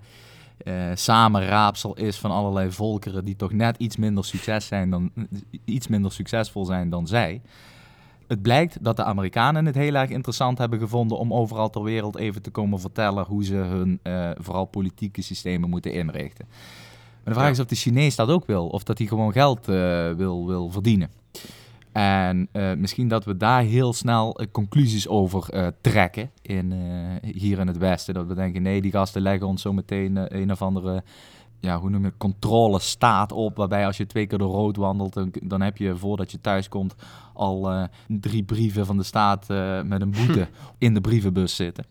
uh, 0.64 0.90
samenraapsel 0.94 1.96
is 1.96 2.16
van 2.16 2.30
allerlei 2.30 2.72
volkeren 2.72 3.24
die 3.24 3.36
toch 3.36 3.52
net 3.52 3.76
iets 3.76 3.96
minder, 3.96 4.24
succes 4.24 4.66
zijn 4.66 4.90
dan, 4.90 5.10
iets 5.64 5.88
minder 5.88 6.12
succesvol 6.12 6.64
zijn 6.64 6.90
dan 6.90 7.06
zij. 7.06 7.40
Het 8.26 8.42
blijkt 8.42 8.84
dat 8.84 8.96
de 8.96 9.04
Amerikanen 9.04 9.66
het 9.66 9.74
heel 9.74 9.94
erg 9.94 10.10
interessant 10.10 10.58
hebben 10.58 10.78
gevonden 10.78 11.18
om 11.18 11.32
overal 11.32 11.70
ter 11.70 11.82
wereld 11.82 12.16
even 12.16 12.42
te 12.42 12.50
komen 12.50 12.80
vertellen 12.80 13.24
hoe 13.24 13.44
ze 13.44 13.54
hun 13.54 14.00
uh, 14.02 14.30
vooral 14.38 14.64
politieke 14.64 15.22
systemen 15.22 15.70
moeten 15.70 15.92
inrichten. 15.92 16.46
Maar 17.24 17.34
de 17.34 17.40
vraag 17.40 17.50
is 17.50 17.60
of 17.60 17.66
de 17.66 17.74
Chinees 17.74 18.16
dat 18.16 18.28
ook 18.28 18.46
wil, 18.46 18.66
of 18.66 18.82
dat 18.82 18.98
hij 18.98 19.06
gewoon 19.06 19.32
geld 19.32 19.68
uh, 19.68 20.12
wil, 20.12 20.46
wil 20.46 20.70
verdienen. 20.70 21.10
En 21.92 22.48
uh, 22.52 22.72
misschien 22.74 23.08
dat 23.08 23.24
we 23.24 23.36
daar 23.36 23.62
heel 23.62 23.92
snel 23.92 24.40
uh, 24.40 24.46
conclusies 24.52 25.08
over 25.08 25.46
uh, 25.54 25.66
trekken 25.80 26.30
in, 26.42 26.72
hier 27.22 27.58
in 27.58 27.66
het 27.66 27.78
Westen. 27.78 28.14
Dat 28.14 28.26
we 28.26 28.34
denken, 28.34 28.62
nee, 28.62 28.80
die 28.80 28.90
gasten 28.90 29.22
leggen 29.22 29.46
ons 29.46 29.62
zo 29.62 29.72
meteen 29.72 30.40
een 30.40 30.50
of 30.50 30.62
andere, 30.62 31.02
ja, 31.60 31.78
hoe 31.78 31.90
noem 31.90 32.04
je 32.04 32.12
controle 32.16 32.80
staat 32.80 33.32
op. 33.32 33.56
Waarbij 33.56 33.86
als 33.86 33.96
je 33.96 34.06
twee 34.06 34.26
keer 34.26 34.38
door 34.38 34.52
rood 34.52 34.76
wandelt, 34.76 35.12
dan, 35.12 35.32
dan 35.42 35.60
heb 35.60 35.76
je 35.76 35.96
voordat 35.96 36.30
je 36.30 36.40
thuis 36.40 36.68
komt 36.68 36.94
al 37.34 37.88
drie 38.06 38.42
brieven 38.42 38.86
van 38.86 38.96
de 38.96 39.02
staat 39.02 39.48
met 39.84 40.00
een 40.00 40.10
boete 40.10 40.48
in 40.78 40.94
de 40.94 41.00
brievenbus 41.00 41.56
zitten. 41.56 41.84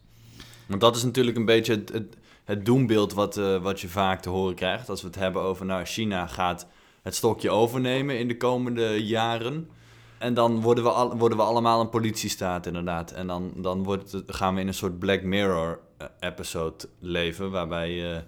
Want 0.66 0.82
dat 0.82 0.96
is 0.96 1.04
natuurlijk 1.04 1.38
een 1.38 1.46
beetje 1.46 1.74
het, 1.74 1.92
het, 1.92 2.18
het 2.44 2.66
doembeeld 2.66 3.14
wat, 3.14 3.36
wat 3.62 3.82
je 3.82 3.88
vaak 3.88 4.22
te 4.22 4.30
horen 4.30 4.56
krijgt. 4.56 4.90
Als 4.90 5.02
we 5.02 5.08
het 5.08 5.16
hebben 5.16 5.42
over, 5.42 5.66
nou, 5.66 5.86
China 5.86 6.28
gaat 6.28 6.68
het 7.02 7.16
stokje 7.16 7.50
overnemen 7.50 8.20
in 8.20 8.28
de 8.28 8.38
komende 8.38 9.06
jaren. 9.06 9.70
En 10.20 10.34
dan 10.34 10.62
worden 10.62 10.84
we, 10.84 10.90
al, 10.90 11.18
worden 11.18 11.38
we 11.38 11.44
allemaal 11.44 11.82
een 11.82 11.90
politiestaat, 11.90 12.66
inderdaad. 12.66 13.12
En 13.12 13.28
dan, 13.28 13.52
dan 13.56 13.84
wordt 13.84 14.12
het, 14.12 14.24
gaan 14.28 14.56
we 14.56 14.62
in 14.62 14.68
een 14.68 14.74
soort 14.74 15.00
Black 15.00 15.24
Mirror-episode 15.24 16.76
eh, 16.78 16.90
leven, 17.00 17.52
waarbij 17.52 17.92
je 17.92 18.24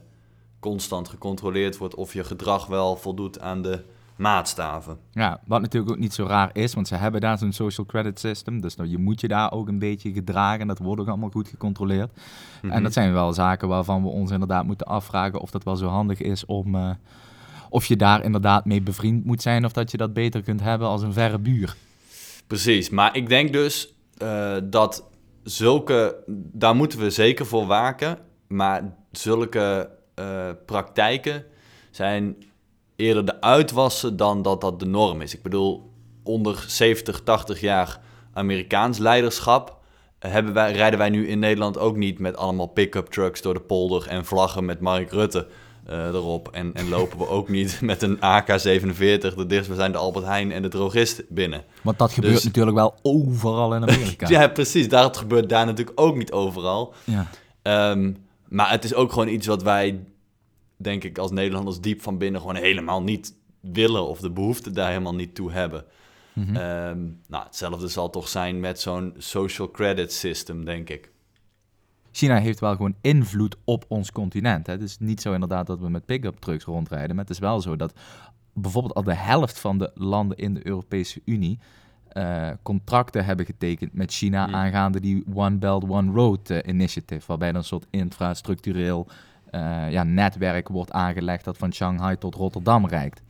constant 0.60 1.10
gecontroleerd 1.10 1.78
wordt 1.78 1.96
of 1.96 2.14
je 2.14 2.24
gedrag 2.24 2.68
wel 2.68 2.98
voldoet 2.98 3.40
aan 3.40 3.62
de 3.62 3.84
maatstaven. 4.16 4.98
Ja, 5.12 5.40
wat 5.46 5.62
natuurlijk 5.62 5.92
ook 5.92 6.00
niet 6.00 6.14
zo 6.14 6.26
raar 6.26 6.50
is, 6.54 6.74
want 6.74 6.88
ze 6.88 6.96
hebben 6.96 7.22
daar 7.22 7.38
zo'n 7.38 7.52
social 7.52 7.86
credit 7.86 8.20
system. 8.20 8.62
Dus 8.62 8.76
nou, 8.76 8.90
je 8.90 8.98
moet 8.98 9.22
je 9.22 9.28
daar 9.28 9.52
ook 9.52 9.68
een 9.68 9.80
beetje 9.80 10.12
gedragen. 10.12 10.68
Dat 10.68 10.80
wordt 10.80 11.02
ook 11.02 11.08
allemaal 11.08 11.30
goed 11.30 11.48
gecontroleerd. 11.48 12.12
En 12.62 12.68
mhm. 12.68 12.84
dat 12.84 12.94
zijn 12.94 13.14
wel 13.14 13.34
zaken 13.34 13.68
waarvan 13.68 14.04
we 14.04 14.10
ons 14.10 14.32
inderdaad 14.32 14.66
moeten 14.66 14.88
afvragen 14.88 15.40
of 15.40 15.52
dat 15.52 15.64
wel 15.64 15.76
zo 15.76 15.88
handig 15.88 16.22
is 16.22 16.46
om. 16.46 16.76
Uh, 16.76 16.90
of 17.72 17.86
je 17.86 17.96
daar 17.96 18.24
inderdaad 18.24 18.66
mee 18.66 18.82
bevriend 18.82 19.26
moet 19.26 19.42
zijn 19.42 19.66
of 19.66 19.72
dat 19.72 19.92
je 19.92 19.98
dat 19.98 20.14
beter 20.14 20.42
kunt 20.42 20.62
hebben 20.62 20.88
als 20.88 21.02
een 21.02 21.14
verre 21.14 21.40
buur. 21.40 21.76
Precies, 22.48 22.90
maar 22.90 23.16
ik 23.16 23.30
denk 23.30 23.54
dus 23.54 23.94
uh, 24.22 24.58
dat 24.64 25.10
zulke, 25.44 26.24
daar 26.54 26.76
moeten 26.76 27.00
we 27.00 27.10
zeker 27.10 27.46
voor 27.46 27.66
waken, 27.66 28.18
maar 28.48 28.98
zulke 29.12 29.90
uh, 30.20 30.50
praktijken 30.66 31.46
zijn 31.92 32.36
eerder 32.96 33.26
de 33.26 33.42
uitwassen 33.42 34.18
dan 34.18 34.42
dat 34.42 34.62
dat 34.62 34.80
de 34.80 34.86
norm 34.86 35.22
is. 35.22 35.36
Ik 35.36 35.42
bedoel, 35.42 35.92
onder 36.24 36.66
70, 36.68 37.22
80 37.22 37.62
jaar 37.62 38.00
Amerikaans 38.34 38.98
leiderschap 38.98 39.80
hebben 40.20 40.54
wij, 40.54 40.72
rijden 40.72 41.00
wij 41.00 41.10
nu 41.10 41.28
in 41.28 41.40
Nederland 41.40 41.78
ook 41.78 41.96
niet 41.96 42.20
met 42.20 42.38
allemaal 42.38 42.68
pick-up 42.68 43.08
trucks 43.08 43.42
door 43.42 43.54
de 43.54 43.62
polder 43.62 44.08
en 44.08 44.26
vlaggen 44.26 44.66
met 44.66 44.80
Mark 44.80 45.12
Rutte 45.12 45.48
uh, 45.90 46.08
erop. 46.08 46.48
En, 46.52 46.74
en 46.74 46.90
lopen 46.90 47.18
we 47.18 47.28
ook 47.28 47.50
niet 47.50 47.82
met 47.92 48.02
een 48.02 48.18
AK-47 48.20 49.36
de 49.36 49.46
dichtstbijzijnde 49.48 49.98
Albert 49.98 50.26
Heijn 50.26 50.52
en 50.52 50.62
de 50.62 50.68
drogist 50.68 51.24
binnen. 51.30 51.64
Want 51.82 52.00
dat 52.00 52.12
gebeurt 52.12 52.34
dus- 52.34 52.44
natuurlijk 52.44 52.76
wel 52.78 52.96
overal 53.02 53.76
in 53.76 53.82
Amerika. 53.82 54.28
ja, 54.40 54.48
precies. 54.48 54.90
Dat 54.90 55.18
gebeurt 55.18 55.50
daar 55.50 55.66
natuurlijk 55.66 56.00
ook 56.00 56.16
niet 56.16 56.32
overal. 56.32 56.94
Ja. 57.04 57.28
Um, 57.92 58.18
maar 58.48 58.72
het 58.72 58.84
is 58.84 58.94
ook 58.94 59.12
gewoon 59.12 59.28
iets 59.28 59.48
wat 59.48 59.64
wij, 59.64 60.04
denk 60.78 61.04
ik, 61.04 61.18
als 61.18 61.32
Nederlanders 61.32 61.80
diep 61.80 62.02
van 62.02 62.18
binnen 62.18 62.42
gewoon 62.42 62.56
helemaal 62.56 63.02
niet 63.02 63.34
willen 63.60 64.08
of 64.08 64.20
de 64.20 64.32
behoefte 64.32 64.72
daar 64.72 64.88
helemaal 64.88 65.16
niet 65.16 65.36
toe 65.36 65.52
hebben. 65.52 65.86
Mm 66.34 66.44
-hmm. 66.44 66.56
um, 66.56 67.20
nou, 67.28 67.44
hetzelfde 67.44 67.88
zal 67.88 68.10
toch 68.10 68.28
zijn 68.28 68.60
met 68.60 68.80
zo'n 68.80 69.14
social 69.18 69.72
credit 69.72 70.14
system, 70.14 70.66
denk 70.66 70.90
ik. 70.90 71.12
China 72.12 72.38
heeft 72.38 72.60
wel 72.60 72.76
gewoon 72.76 72.96
invloed 73.02 73.56
op 73.64 73.86
ons 73.88 74.12
continent. 74.12 74.68
Hè. 74.68 74.74
Het 74.74 74.82
is 74.82 74.98
niet 75.00 75.22
zo 75.22 75.34
inderdaad 75.34 75.68
dat 75.68 75.80
we 75.80 75.90
met 75.90 76.06
pick-up 76.06 76.40
trucks 76.40 76.64
rondrijden, 76.64 77.16
maar 77.16 77.26
het 77.26 77.34
is 77.34 77.40
wel 77.40 77.62
zo 77.62 77.76
dat 77.76 77.94
bijvoorbeeld 78.54 78.94
al 78.94 79.04
de 79.04 79.16
helft 79.16 79.60
van 79.60 79.78
de 79.78 79.92
landen 79.94 80.38
in 80.38 80.54
de 80.54 80.68
Europese 80.68 81.22
Unie 81.26 81.60
uh, 82.14 82.50
contracten 82.64 83.26
hebben 83.26 83.46
getekend 83.46 83.94
met 83.94 84.14
China 84.14 84.48
aangaande 84.48 85.00
die 85.00 85.24
One 85.34 85.56
Belt 85.56 85.90
One 85.90 86.12
Road 86.12 86.50
uh, 86.50 86.58
initiative, 86.66 87.24
waarbij 87.28 87.50
er 87.50 87.56
een 87.56 87.64
soort 87.64 87.88
infrastructureel 87.90 89.08
uh, 89.52 89.92
ja, 89.92 90.04
netwerk 90.04 90.68
wordt 90.68 90.92
aangelegd 90.92 91.44
dat 91.44 91.58
van 91.58 91.74
Shanghai 91.74 92.18
tot 92.18 92.36
Rotterdam 92.36 92.88
reikt. 92.88 93.22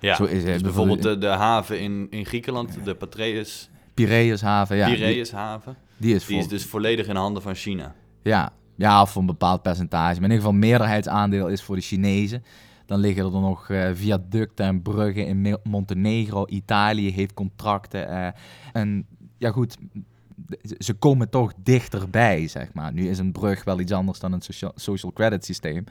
Ja, 0.00 0.14
zo 0.14 0.24
is, 0.24 0.44
dus 0.44 0.62
bijvoorbeeld 0.62 1.02
de, 1.02 1.18
de, 1.18 1.26
haven 1.26 1.80
in, 1.80 2.06
in 2.10 2.26
Griekenland, 2.26 2.84
de 2.84 2.94
Patreus... 2.94 3.70
Piraeushaven, 3.94 4.76
ja. 4.76 4.88
Piraeushaven. 4.88 5.76
Die, 5.96 6.14
is, 6.14 6.26
die 6.26 6.38
is 6.38 6.48
dus 6.48 6.64
volledig 6.64 7.06
in 7.06 7.16
handen 7.16 7.42
van 7.42 7.54
China. 7.54 7.94
Ja, 8.22 8.52
ja, 8.76 9.06
voor 9.06 9.20
een 9.20 9.26
bepaald 9.26 9.62
percentage. 9.62 10.20
Maar 10.20 10.30
in 10.30 10.36
ieder 10.36 10.36
geval 10.36 10.52
meerderheidsaandeel 10.52 11.48
is 11.48 11.62
voor 11.62 11.76
de 11.76 11.82
Chinezen. 11.82 12.44
Dan 12.86 13.00
liggen 13.00 13.24
er 13.24 13.30
nog 13.30 13.68
uh, 13.68 13.90
viaducten 13.92 14.66
en 14.66 14.82
bruggen 14.82 15.26
in 15.26 15.58
Montenegro. 15.62 16.46
Italië 16.46 17.10
heeft 17.10 17.34
contracten. 17.34 18.10
Uh, 18.10 18.26
en 18.72 19.06
ja 19.38 19.50
goed, 19.50 19.76
ze 20.78 20.94
komen 20.94 21.30
toch 21.30 21.52
dichterbij, 21.62 22.48
zeg 22.48 22.72
maar. 22.72 22.92
Nu 22.92 23.08
is 23.08 23.18
een 23.18 23.32
brug 23.32 23.64
wel 23.64 23.80
iets 23.80 23.92
anders 23.92 24.18
dan 24.18 24.32
een 24.32 24.42
social, 24.74 25.12
credit 25.12 25.44
systeem. 25.44 25.84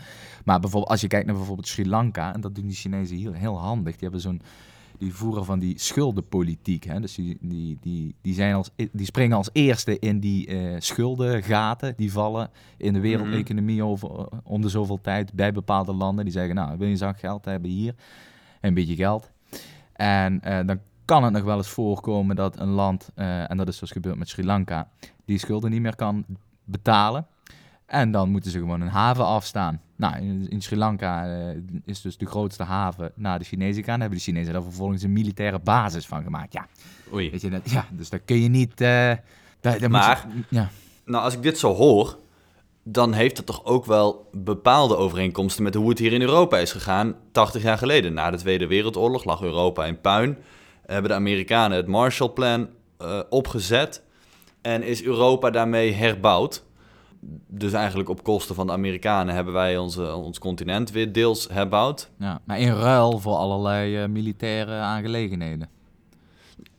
Maar 0.45 0.59
bijvoorbeeld, 0.59 0.91
als 0.91 1.01
je 1.01 1.07
kijkt 1.07 1.25
naar 1.25 1.35
bijvoorbeeld 1.35 1.67
Sri 1.67 1.89
Lanka, 1.89 2.33
en 2.33 2.41
dat 2.41 2.55
doen 2.55 2.67
die 2.67 2.75
Chinezen 2.75 3.15
hier 3.15 3.33
heel 3.33 3.59
handig. 3.59 3.91
Die 3.91 4.01
hebben 4.01 4.21
zo'n 4.21 4.41
die 4.99 5.13
voeren 5.13 5.45
van 5.45 5.59
die 5.59 5.79
schuldenpolitiek. 5.79 6.83
Hè? 6.83 6.99
Dus 6.99 7.15
die, 7.15 7.37
die, 7.41 7.77
die, 7.81 8.15
die, 8.21 8.33
zijn 8.33 8.53
als, 8.53 8.69
die 8.91 9.05
springen 9.05 9.37
als 9.37 9.49
eerste 9.53 9.99
in 9.99 10.19
die 10.19 10.47
uh, 10.47 10.75
schuldengaten 10.79 11.93
die 11.97 12.11
vallen 12.11 12.49
in 12.77 12.93
de 12.93 12.99
wereldeconomie 12.99 13.81
mhm. 13.81 13.85
over, 13.85 14.27
om 14.43 14.61
de 14.61 14.69
zoveel 14.69 15.01
tijd 15.01 15.33
bij 15.33 15.51
bepaalde 15.51 15.93
landen. 15.93 16.23
Die 16.23 16.33
zeggen, 16.33 16.55
nou, 16.55 16.77
wil 16.77 16.87
je 16.87 16.95
zak 16.95 17.19
geld 17.19 17.45
hebben 17.45 17.71
hier? 17.71 17.95
Een 18.61 18.73
beetje 18.73 18.95
geld. 18.95 19.31
En 19.93 20.41
uh, 20.45 20.59
dan 20.65 20.79
kan 21.05 21.23
het 21.23 21.33
nog 21.33 21.43
wel 21.43 21.57
eens 21.57 21.69
voorkomen 21.69 22.35
dat 22.35 22.59
een 22.59 22.69
land, 22.69 23.11
uh, 23.15 23.51
en 23.51 23.57
dat 23.57 23.67
is 23.67 23.79
dus 23.79 23.91
gebeurd 23.91 24.17
met 24.17 24.29
Sri 24.29 24.45
Lanka, 24.45 24.89
die 25.25 25.37
schulden 25.37 25.71
niet 25.71 25.81
meer 25.81 25.95
kan 25.95 26.25
betalen. 26.63 27.27
En 27.89 28.11
dan 28.11 28.29
moeten 28.29 28.51
ze 28.51 28.59
gewoon 28.59 28.81
een 28.81 28.87
haven 28.87 29.25
afstaan. 29.25 29.81
Nou, 29.95 30.15
in, 30.49 30.61
Sri 30.61 30.77
Lanka 30.77 31.27
uh, 31.27 31.61
is 31.85 32.01
dus 32.01 32.17
de 32.17 32.25
grootste 32.25 32.63
haven 32.63 33.11
naar 33.15 33.39
de 33.39 33.45
Chinezen 33.45 33.83
gaan. 33.83 33.99
hebben 33.99 34.17
de 34.17 34.23
Chinezen 34.23 34.53
daar 34.53 34.63
vervolgens 34.63 35.03
een 35.03 35.13
militaire 35.13 35.59
basis 35.59 36.05
van 36.05 36.23
gemaakt. 36.23 36.53
Ja, 36.53 36.67
Oei. 37.13 37.31
Weet 37.31 37.41
je, 37.41 37.49
dat, 37.49 37.69
ja 37.71 37.85
dus 37.91 38.09
daar 38.09 38.19
kun 38.19 38.41
je 38.41 38.49
niet... 38.49 38.81
Uh, 38.81 39.11
daar, 39.59 39.89
maar, 39.89 40.27
ja. 40.49 40.69
nou, 41.05 41.23
als 41.23 41.33
ik 41.33 41.41
dit 41.41 41.57
zo 41.57 41.73
hoor, 41.73 42.17
dan 42.83 43.13
heeft 43.13 43.37
het 43.37 43.45
toch 43.45 43.65
ook 43.65 43.85
wel 43.85 44.29
bepaalde 44.31 44.95
overeenkomsten 44.95 45.63
met 45.63 45.73
hoe 45.73 45.89
het 45.89 45.99
hier 45.99 46.13
in 46.13 46.21
Europa 46.21 46.57
is 46.57 46.71
gegaan 46.71 47.15
80 47.31 47.61
jaar 47.61 47.77
geleden. 47.77 48.13
Na 48.13 48.31
de 48.31 48.37
Tweede 48.37 48.67
Wereldoorlog 48.67 49.23
lag 49.23 49.41
Europa 49.41 49.85
in 49.85 50.01
puin. 50.01 50.37
Hebben 50.85 51.09
de 51.09 51.17
Amerikanen 51.17 51.77
het 51.77 51.87
Marshallplan 51.87 52.69
uh, 53.01 53.19
opgezet 53.29 54.03
en 54.61 54.83
is 54.83 55.03
Europa 55.03 55.49
daarmee 55.49 55.93
herbouwd 55.93 56.67
dus 57.47 57.73
eigenlijk 57.73 58.09
op 58.09 58.23
kosten 58.23 58.55
van 58.55 58.67
de 58.67 58.73
Amerikanen 58.73 59.35
hebben 59.35 59.53
wij 59.53 59.77
onze, 59.77 60.13
ons 60.13 60.39
continent 60.39 60.91
weer 60.91 61.11
deels 61.11 61.47
herbouwd. 61.51 62.09
Ja, 62.19 62.41
maar 62.43 62.59
in 62.59 62.73
ruil 62.73 63.19
voor 63.19 63.35
allerlei 63.35 64.03
uh, 64.03 64.09
militaire 64.09 64.71
aangelegenheden. 64.71 65.69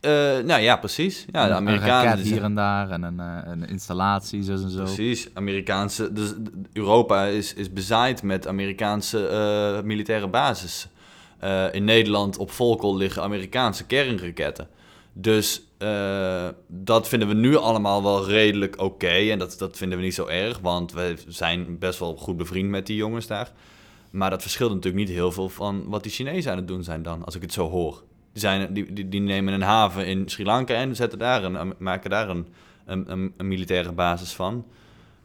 Uh, 0.00 0.10
nou 0.38 0.60
ja, 0.60 0.76
precies. 0.76 1.26
Ja, 1.32 1.46
de 1.46 1.52
Amerikanen. 1.52 2.12
Een 2.12 2.24
hier 2.24 2.42
en 2.42 2.54
daar 2.54 2.90
en 2.90 3.02
een, 3.02 3.18
uh, 3.18 3.38
een 3.44 3.68
installaties 3.68 4.48
en 4.48 4.70
zo. 4.70 4.82
Precies. 4.82 5.28
Amerikaanse. 5.34 6.12
Dus 6.12 6.34
Europa 6.72 7.24
is, 7.24 7.54
is 7.54 7.72
bezaaid 7.72 8.22
met 8.22 8.46
Amerikaanse 8.46 9.82
militaire 9.84 10.28
bases. 10.28 10.88
in 11.72 11.84
Nederland 11.84 12.38
op 12.38 12.50
Volkel 12.50 12.96
liggen 12.96 13.22
Amerikaanse 13.22 13.86
kernraketten. 13.86 14.68
Dus 15.12 15.62
eh, 15.80 16.48
dat 16.66 17.08
vinden 17.08 17.28
we 17.28 17.34
nu 17.34 17.56
allemaal 17.56 18.02
wel 18.02 18.26
redelijk 18.26 18.80
oké. 18.80 19.06
En 19.30 19.38
dat, 19.38 19.58
dat 19.58 19.76
vinden 19.76 19.98
we 19.98 20.04
niet 20.04 20.14
zo 20.14 20.26
erg, 20.26 20.58
want 20.58 20.92
we 20.92 21.14
zijn 21.28 21.78
best 21.78 21.98
wel 21.98 22.16
goed 22.16 22.36
bevriend 22.36 22.68
met 22.70 22.86
die 22.86 22.96
jongens 22.96 23.26
daar. 23.26 23.52
Maar 24.10 24.30
dat 24.30 24.42
verschilt 24.42 24.70
natuurlijk 24.74 25.06
niet 25.06 25.16
heel 25.16 25.32
veel 25.32 25.48
van 25.48 25.84
wat 25.88 26.02
die 26.02 26.12
Chinezen 26.12 26.50
aan 26.50 26.56
het 26.56 26.68
doen 26.68 26.84
zijn 26.84 27.02
dan, 27.02 27.24
als 27.24 27.34
ik 27.34 27.42
het 27.42 27.52
zo 27.52 27.68
hoor. 27.68 28.02
Die, 28.32 28.40
zijn, 28.40 28.74
die, 28.74 28.92
die, 28.92 29.08
die 29.08 29.20
nemen 29.20 29.54
een 29.54 29.62
haven 29.62 30.06
in 30.06 30.28
Sri 30.28 30.44
Lanka 30.44 30.74
en 30.74 30.96
zetten 30.96 31.18
daar 31.18 31.44
een, 31.44 31.74
maken 31.78 32.10
daar 32.10 32.28
een, 32.28 32.46
een, 32.84 33.32
een, 33.36 33.46
militaire 33.48 33.92
basis 33.92 34.32
van. 34.32 34.64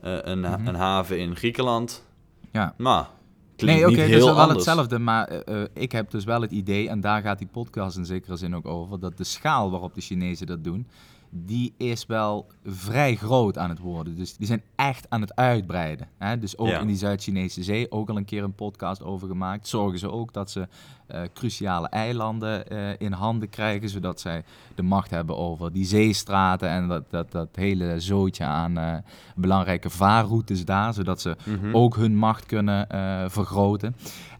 Uh, 0.06 0.18
een, 0.22 0.40
Mhm. 0.40 0.68
een 0.68 0.76
haven 0.76 1.20
in 1.20 1.36
Griekenland. 1.36 2.06
Ja. 2.52 2.74
Maar, 2.78 3.08
klinkt 3.56 3.82
Nee, 3.82 3.92
oké, 3.92 4.02
niet 4.02 4.12
het 4.12 4.20
is 4.20 4.26
wel 4.26 4.40
anders. 4.40 4.66
hetzelfde, 4.66 5.00
maar 5.00 5.28
eh, 5.28 5.62
eh, 5.62 5.68
ik 5.74 5.92
heb 5.92 6.12
dus 6.12 6.24
wel 6.24 6.42
het 6.42 6.52
idee, 6.52 6.90
en 6.90 7.02
daar 7.02 7.22
gaat 7.22 7.38
die 7.38 7.48
podcast 7.52 7.98
in 7.98 8.06
zekere 8.06 8.36
zin 8.36 8.56
ook 8.56 8.66
over, 8.66 9.00
dat 9.00 9.18
de 9.18 9.24
schaal 9.24 9.72
waarop 9.72 9.94
de 9.94 10.02
Chinezen 10.02 10.48
dat 10.48 10.64
doen, 10.64 10.88
die 11.38 11.74
is 11.77 12.06
wel 12.06 12.48
vrij 12.65 13.15
groot 13.15 13.58
aan 13.58 13.70
het 13.70 13.80
worden. 13.80 14.15
Dus 14.15 14.38
die 14.38 14.48
zijn 14.48 14.62
echt 14.75 15.06
aan 15.10 15.22
het 15.22 15.36
uitbreiden. 15.36 16.08
Hè? 16.18 16.39
Dus 16.39 16.58
ook 16.58 16.68
Ja. 16.68 16.80
in 16.80 16.88
die 16.88 16.96
Zuid-Chinese 16.96 17.63
zee, 17.63 17.92
ook 17.92 18.10
al 18.10 18.18
een 18.18 18.25
keer 18.25 18.44
een 18.44 18.54
podcast 18.56 19.04
over 19.04 19.27
gemaakt, 19.27 19.68
zorgen 19.68 20.00
ze 20.00 20.12
ook 20.12 20.34
dat 20.34 20.51
ze 20.51 20.68
eh, 21.08 21.22
cruciale 21.34 21.88
eilanden 21.89 22.68
eh, 22.68 22.89
in 22.98 23.12
handen 23.12 23.50
krijgen, 23.50 23.89
zodat 23.89 24.20
zij 24.20 24.44
de 24.75 24.82
macht 24.82 25.10
hebben 25.10 25.38
over 25.38 25.72
die 25.72 25.86
zeestraten 25.86 26.70
en 26.70 26.88
dat, 26.88 27.04
dat, 27.10 27.32
dat 27.32 27.50
hele 27.56 28.00
zootje 28.00 28.44
aan 28.44 28.77
eh, 28.77 28.96
belangrijke 29.36 29.89
vaarroutes 29.89 30.65
daar, 30.65 30.94
zodat 30.94 31.22
ze 31.22 31.36
Mhm. 31.46 31.75
ook 31.75 31.96
hun 31.96 32.15
macht 32.15 32.46
kunnen 32.46 32.88
vergroten. 33.32 33.96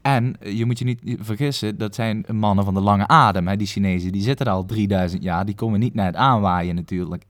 En 0.06 0.36
je 0.40 0.66
moet 0.66 0.80
je 0.80 0.86
niet 0.86 1.02
vergissen, 1.20 1.78
dat 1.78 1.96
zijn 1.96 2.26
mannen 2.32 2.66
van 2.66 2.74
de 2.74 2.80
lange 2.80 3.08
adem. 3.08 3.48
Hè? 3.48 3.56
Die 3.56 3.68
Chinezen, 3.68 4.12
die 4.12 4.22
zitten 4.22 4.46
er 4.46 4.52
al 4.52 4.66
3000 4.66 5.24
jaar. 5.24 5.46
Die 5.46 5.56
komen 5.56 5.80
niet 5.80 5.94
net 5.94 6.16
aanwaaien 6.16 6.76
natuurlijk. 6.76 7.26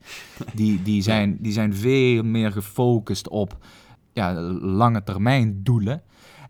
Die, 0.54 0.82
die, 0.82 1.02
zijn, 1.02 1.36
die 1.40 1.52
zijn 1.52 1.74
veel 1.74 2.22
meer 2.22 2.52
gefocust 2.52 3.28
op 3.28 3.56
ja, 4.12 4.40
lange 4.60 5.02
termijn 5.02 5.60
doelen. 5.62 6.02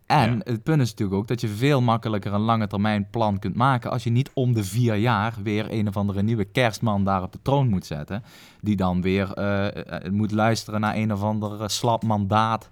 En 0.05 0.31
Ja. 0.31 0.51
het 0.51 0.63
punt 0.63 0.81
is 0.81 0.89
natuurlijk 0.89 1.17
ook 1.17 1.27
dat 1.27 1.41
je 1.41 1.47
veel 1.47 1.81
makkelijker 1.81 2.33
een 2.33 2.41
lange 2.41 2.67
termijn 2.67 3.07
plan 3.09 3.39
kunt 3.39 3.55
maken 3.55 3.91
als 3.91 4.03
je 4.03 4.09
niet 4.09 4.31
om 4.33 4.53
de 4.53 4.63
vier 4.63 4.95
jaar 4.95 5.33
weer 5.43 5.65
een 5.69 5.87
of 5.87 5.97
andere 5.97 6.21
nieuwe 6.23 6.45
kerstman 6.45 7.03
daar 7.03 7.23
op 7.23 7.31
de 7.31 7.39
troon 7.41 7.67
moet 7.69 7.85
zetten. 7.85 8.23
Die 8.61 8.75
dan 8.75 9.01
weer 9.01 9.33
eh, 9.33 9.65
eh, 10.05 10.11
moet 10.11 10.31
luisteren 10.31 10.79
naar 10.79 10.95
een 10.95 11.13
of 11.13 11.21
ander 11.21 11.61
eh, 11.61 11.67
slap 11.67 12.03
mandaat. 12.03 12.69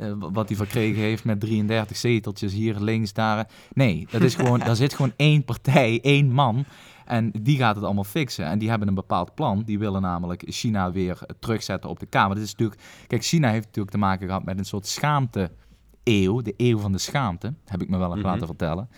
Eh, 0.00 0.12
wat 0.18 0.48
hij 0.48 0.56
verkregen 0.56 1.02
heeft 1.02 1.24
met 1.24 1.40
33 1.40 1.96
zeteltjes 1.96 2.52
hier 2.52 2.76
links, 2.80 3.12
daar. 3.12 3.48
Nee, 3.72 4.06
dat 4.10 4.20
is 4.22 4.34
gewoon, 4.34 4.58
daar 4.68 4.76
zit 4.76 4.94
gewoon 4.94 5.12
één 5.16 5.44
partij, 5.44 6.00
één 6.02 6.32
man. 6.32 6.64
En 7.04 7.30
die 7.42 7.56
gaat 7.56 7.74
het 7.74 7.84
allemaal 7.84 8.04
fixen. 8.04 8.44
En 8.44 8.58
die 8.58 8.68
hebben 8.68 8.88
een 8.88 8.94
bepaald 8.94 9.34
plan. 9.34 9.62
Die 9.62 9.78
willen 9.78 10.02
namelijk 10.02 10.42
China 10.46 10.92
weer 10.92 11.18
terugzetten 11.38 11.90
op 11.90 12.00
de 12.00 12.06
kamer. 12.06 12.34
Dat 12.34 12.44
is 12.44 12.50
natuurlijk, 12.50 12.80
kijk, 13.06 13.24
China 13.24 13.50
heeft 13.50 13.64
natuurlijk 13.64 13.94
te 13.94 13.98
maken 13.98 14.26
gehad 14.26 14.44
met 14.44 14.58
een 14.58 14.64
soort 14.64 14.86
schaamte 14.86 15.50
eeuw, 16.04 16.40
de 16.42 16.54
eeuw 16.56 16.78
van 16.78 16.92
de 16.92 16.98
schaamte, 16.98 17.54
heb 17.64 17.82
ik 17.82 17.88
me 17.88 17.96
wel 17.98 18.10
eens 18.10 18.18
Mhm. 18.20 18.26
laten 18.28 18.46
vertellen. 18.46 18.88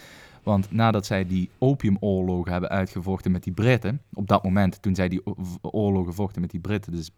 Want 0.42 0.72
nadat 0.72 1.06
zij 1.06 1.26
die 1.26 1.50
opiumoorlogen 1.58 2.52
hebben 2.52 2.70
uitgevochten 2.70 3.30
met 3.32 3.42
die 3.42 3.52
Britten, 3.52 4.00
op 4.14 4.28
dat 4.28 4.44
moment 4.44 4.82
toen 4.82 4.94
zij 4.94 5.08
die 5.08 5.22
oorlogen 5.60 6.14
vochten 6.14 6.40
met 6.40 6.50
die 6.50 6.60
Britten, 6.60 6.92
dus 6.92 7.10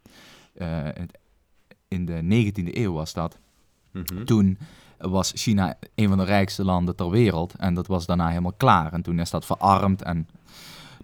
eh, 0.55 0.89
in 1.89 2.05
de 2.05 2.23
19e 2.23 2.79
eeuw 2.79 2.93
was 2.93 3.13
dat, 3.13 3.39
Mhm. 3.95 4.25
toen 4.25 4.59
was 4.99 5.33
China 5.35 5.75
een 5.95 6.09
van 6.09 6.19
de 6.19 6.25
rijkste 6.25 6.65
landen 6.65 6.97
ter 6.97 7.11
wereld 7.11 7.55
en 7.55 7.75
dat 7.75 7.87
was 7.87 8.07
daarna 8.07 8.29
helemaal 8.29 8.53
klaar. 8.57 8.93
En 8.93 9.03
toen 9.03 9.19
is 9.19 9.31
dat 9.31 9.47
verarmd 9.47 10.03
en 10.03 10.29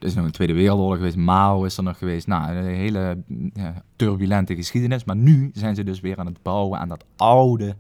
er 0.01 0.07
is 0.07 0.15
nog 0.15 0.25
een 0.25 0.31
Tweede 0.31 0.53
Wereldoorlog 0.53 0.97
geweest, 0.97 1.17
Mao 1.17 1.65
is 1.65 1.77
er 1.77 1.83
nog 1.83 1.99
geweest. 1.99 2.27
Nou, 2.27 2.57
een 2.57 2.65
hele 2.65 3.23
ja, 3.55 3.83
turbulente 3.97 4.55
geschiedenis. 4.55 5.05
Maar 5.05 5.17
nu 5.17 5.51
zijn 5.55 5.75
ze 5.75 5.85
dus 5.85 6.01
weer 6.01 6.19
aan 6.19 6.27
het 6.27 6.43
bouwen 6.43 6.79
aan 6.79 6.89
dat 6.89 7.05
oude 7.17 7.77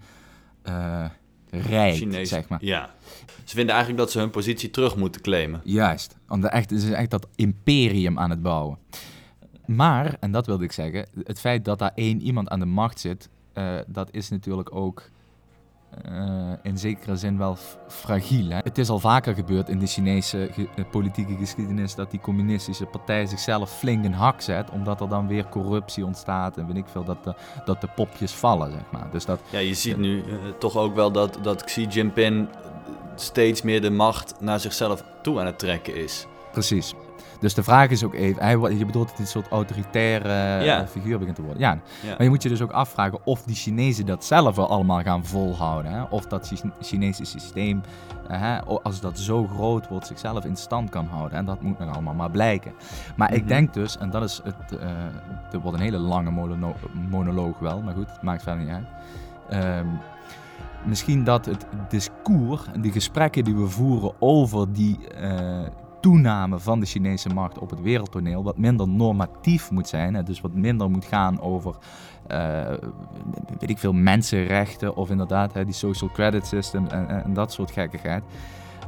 eh, 0.62 1.04
rijk, 1.50 1.94
Chinees. 1.94 2.28
zeg 2.28 2.48
maar. 2.48 2.64
Ja. 2.64 2.90
Ze 3.44 3.54
vinden 3.54 3.74
eigenlijk 3.74 4.04
dat 4.04 4.12
ze 4.12 4.18
hun 4.18 4.30
positie 4.30 4.70
terug 4.70 4.96
moeten 4.96 5.20
claimen. 5.20 5.60
Juist, 5.64 6.16
want 6.26 6.44
echt, 6.44 6.68
ze 6.68 6.76
is 6.76 6.90
echt 6.90 7.10
dat 7.10 7.26
imperium 7.34 8.18
aan 8.18 8.30
het 8.30 8.42
bouwen. 8.42 8.78
Maar, 9.66 10.16
en 10.20 10.32
dat 10.32 10.46
wilde 10.46 10.64
ik 10.64 10.72
zeggen, 10.72 11.06
het 11.24 11.40
feit 11.40 11.64
dat 11.64 11.78
daar 11.78 11.92
één 11.94 12.20
iemand 12.20 12.48
aan 12.48 12.60
de 12.60 12.66
macht 12.66 13.00
zit, 13.00 13.28
eh, 13.60 13.84
dat 13.86 14.08
is 14.12 14.30
natuurlijk 14.30 14.74
ook 14.74 15.02
eh, 16.04 16.52
in 16.62 16.78
zekere 16.78 17.16
zin 17.16 17.38
wel 17.38 17.56
fragiel. 17.88 18.48
Hè? 18.50 18.56
Het 18.56 18.78
is 18.78 18.88
al 18.88 18.98
vaker 18.98 19.34
gebeurd 19.34 19.68
in 19.68 19.78
de 19.78 19.86
Chinese 19.86 20.48
ge- 20.52 20.68
eh, 20.76 20.84
politieke 20.90 21.34
geschiedenis 21.36 21.94
dat 21.94 22.10
die 22.10 22.20
communistische 22.20 22.86
partij 22.86 23.26
zichzelf 23.26 23.78
flink 23.78 24.04
een 24.04 24.14
hak 24.14 24.40
zet, 24.40 24.70
omdat 24.70 25.00
er 25.00 25.08
dan 25.08 25.26
weer 25.26 25.48
corruptie 25.48 26.04
ontstaat 26.04 26.56
en 26.56 26.66
weet 26.66 26.76
ik 26.76 26.88
veel, 26.88 27.04
dat 27.04 27.24
de, 27.24 27.34
dat 27.64 27.80
de 27.80 27.88
popjes 27.94 28.32
vallen, 28.32 28.70
zeg 28.72 28.82
maar. 28.92 29.10
Dus 29.10 29.24
dat, 29.24 29.40
Ja, 29.50 29.58
je 29.58 29.74
ziet 29.74 29.96
nu 29.96 30.22
toch 30.58 30.76
ook 30.76 30.94
wel 30.94 31.12
dat, 31.12 31.38
dat 31.42 31.64
Xi 31.64 31.86
Jinping 31.86 32.48
steeds 33.14 33.62
meer 33.62 33.80
de 33.80 33.90
macht 33.90 34.34
naar 34.40 34.60
zichzelf 34.60 35.04
toe 35.22 35.40
aan 35.40 35.46
het 35.46 35.58
trekken 35.58 35.96
is. 35.96 36.26
Precies. 36.52 36.94
Dus 37.40 37.54
de 37.54 37.62
vraag 37.62 37.90
is 37.90 38.04
ook 38.04 38.14
even, 38.14 38.42
hij, 38.42 38.52
je 38.76 38.86
bedoelt 38.86 39.08
dat 39.08 39.16
hij 39.16 39.20
een 39.24 39.26
soort 39.30 39.48
autoritaire 39.48 40.64
Ja. 40.64 40.80
eh, 40.80 40.86
figuur 40.86 41.18
begint 41.18 41.36
te 41.36 41.42
worden. 41.42 41.60
Ja, 41.60 41.70
Ja. 42.02 42.08
maar 42.08 42.22
je 42.22 42.28
moet 42.28 42.42
je 42.42 42.48
dus 42.48 42.60
ook 42.62 42.70
afvragen 42.70 43.18
of 43.24 43.42
die 43.42 43.54
Chinezen 43.56 44.06
dat 44.06 44.24
zelf 44.24 44.56
wel 44.56 44.68
allemaal 44.68 45.02
gaan 45.02 45.24
volhouden. 45.24 45.92
Hè? 45.92 46.02
Of 46.02 46.26
dat 46.26 46.46
Chi- 46.46 46.70
Chinese 46.80 47.24
systeem, 47.24 47.80
eh, 48.28 48.40
hè, 48.40 48.60
als 48.64 49.00
dat 49.00 49.18
zo 49.18 49.46
groot 49.46 49.88
wordt, 49.88 50.06
zichzelf 50.06 50.44
in 50.44 50.56
stand 50.56 50.90
kan 50.90 51.06
houden. 51.06 51.38
En 51.38 51.44
dat 51.44 51.60
moet 51.62 51.78
nog 51.78 51.92
allemaal 51.92 52.14
maar 52.14 52.30
blijken. 52.30 52.72
Maar 53.16 53.32
ik 53.32 53.40
Mhm. 53.40 53.48
denk 53.48 53.74
dus, 53.74 53.98
en 53.98 54.10
dat 54.10 54.22
is 54.22 54.40
het, 54.44 54.78
eh 54.78 54.88
er 55.52 55.60
wordt 55.60 55.78
een 55.78 55.84
hele 55.84 55.98
lange 55.98 56.30
mono- 56.30 56.74
monoloog 57.10 57.58
wel, 57.58 57.82
maar 57.82 57.94
goed, 57.94 58.10
het 58.10 58.22
maakt 58.22 58.42
verder 58.42 58.64
niet 58.64 58.72
uit. 58.74 58.86
Ehm, 59.48 59.86
misschien 60.84 61.24
dat 61.24 61.46
het 61.46 61.66
discours 61.88 62.62
en 62.72 62.80
die 62.80 62.92
gesprekken 62.92 63.44
die 63.44 63.54
we 63.56 63.66
voeren 63.68 64.12
over 64.18 64.72
die 64.72 64.98
toename 66.00 66.58
van 66.58 66.80
de 66.80 66.86
Chinese 66.86 67.28
markt 67.28 67.58
op 67.58 67.70
het 67.70 67.80
wereldtoneel 67.80 68.42
wat 68.42 68.58
minder 68.58 68.88
normatief 68.88 69.70
moet 69.70 69.88
zijn. 69.88 70.24
Dus 70.24 70.40
wat 70.40 70.54
minder 70.54 70.90
moet 70.90 71.04
gaan 71.04 71.40
over, 71.40 71.74
eh, 72.26 72.66
weet 73.58 73.70
ik 73.70 73.78
veel, 73.78 73.92
mensenrechten 73.92 74.96
of 74.96 75.10
inderdaad 75.10 75.54
die 75.54 75.72
social 75.72 76.10
credit 76.10 76.46
system 76.46 76.86
en, 76.86 77.24
en 77.24 77.32
dat 77.32 77.52
soort 77.52 77.70
gekkigheid. 77.70 78.22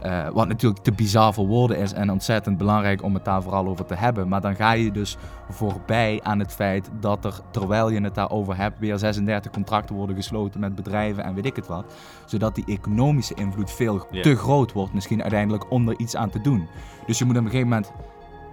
Eh, 0.03 0.29
wat 0.29 0.49
natuurlijk 0.49 0.83
te 0.83 0.93
bizar 0.93 1.35
voor 1.35 1.47
woorden 1.47 1.77
is 1.79 1.93
en 1.93 2.11
ontzettend 2.11 2.59
belangrijk 2.59 3.03
om 3.03 3.15
het 3.15 3.25
daar 3.25 3.43
vooral 3.43 3.67
over 3.67 3.85
te 3.85 3.95
hebben. 3.95 4.29
Maar 4.29 4.41
dan 4.41 4.55
ga 4.55 4.73
je 4.73 4.91
dus 4.93 5.17
voorbij 5.51 6.21
aan 6.23 6.39
het 6.39 6.53
feit 6.53 6.91
dat 7.01 7.25
er, 7.25 7.41
terwijl 7.51 7.91
je 7.91 8.01
het 8.01 8.15
daarover 8.15 8.57
hebt, 8.57 8.79
weer 8.79 8.99
36 8.99 9.51
contracten 9.53 9.95
worden 9.95 10.17
gesloten 10.17 10.61
met 10.61 10.75
bedrijven 10.75 11.25
en 11.25 11.35
weet 11.35 11.47
ik 11.47 11.57
het 11.57 11.67
wat. 11.67 11.95
Zodat 12.27 12.55
die 12.55 12.65
economische 12.67 13.35
invloed 13.35 13.71
veel 13.71 14.07
te 14.23 14.37
groot 14.37 14.73
wordt, 14.73 14.93
misschien 14.93 15.23
uiteindelijk 15.23 15.71
om 15.71 15.89
er 15.89 15.99
iets 15.99 16.17
aan 16.17 16.31
te 16.31 16.41
doen. 16.41 16.69
Dus 17.07 17.19
je 17.19 17.25
moet 17.25 17.37
op 17.37 17.45
een 17.45 17.51
gegeven 17.51 17.69
moment 17.69 17.93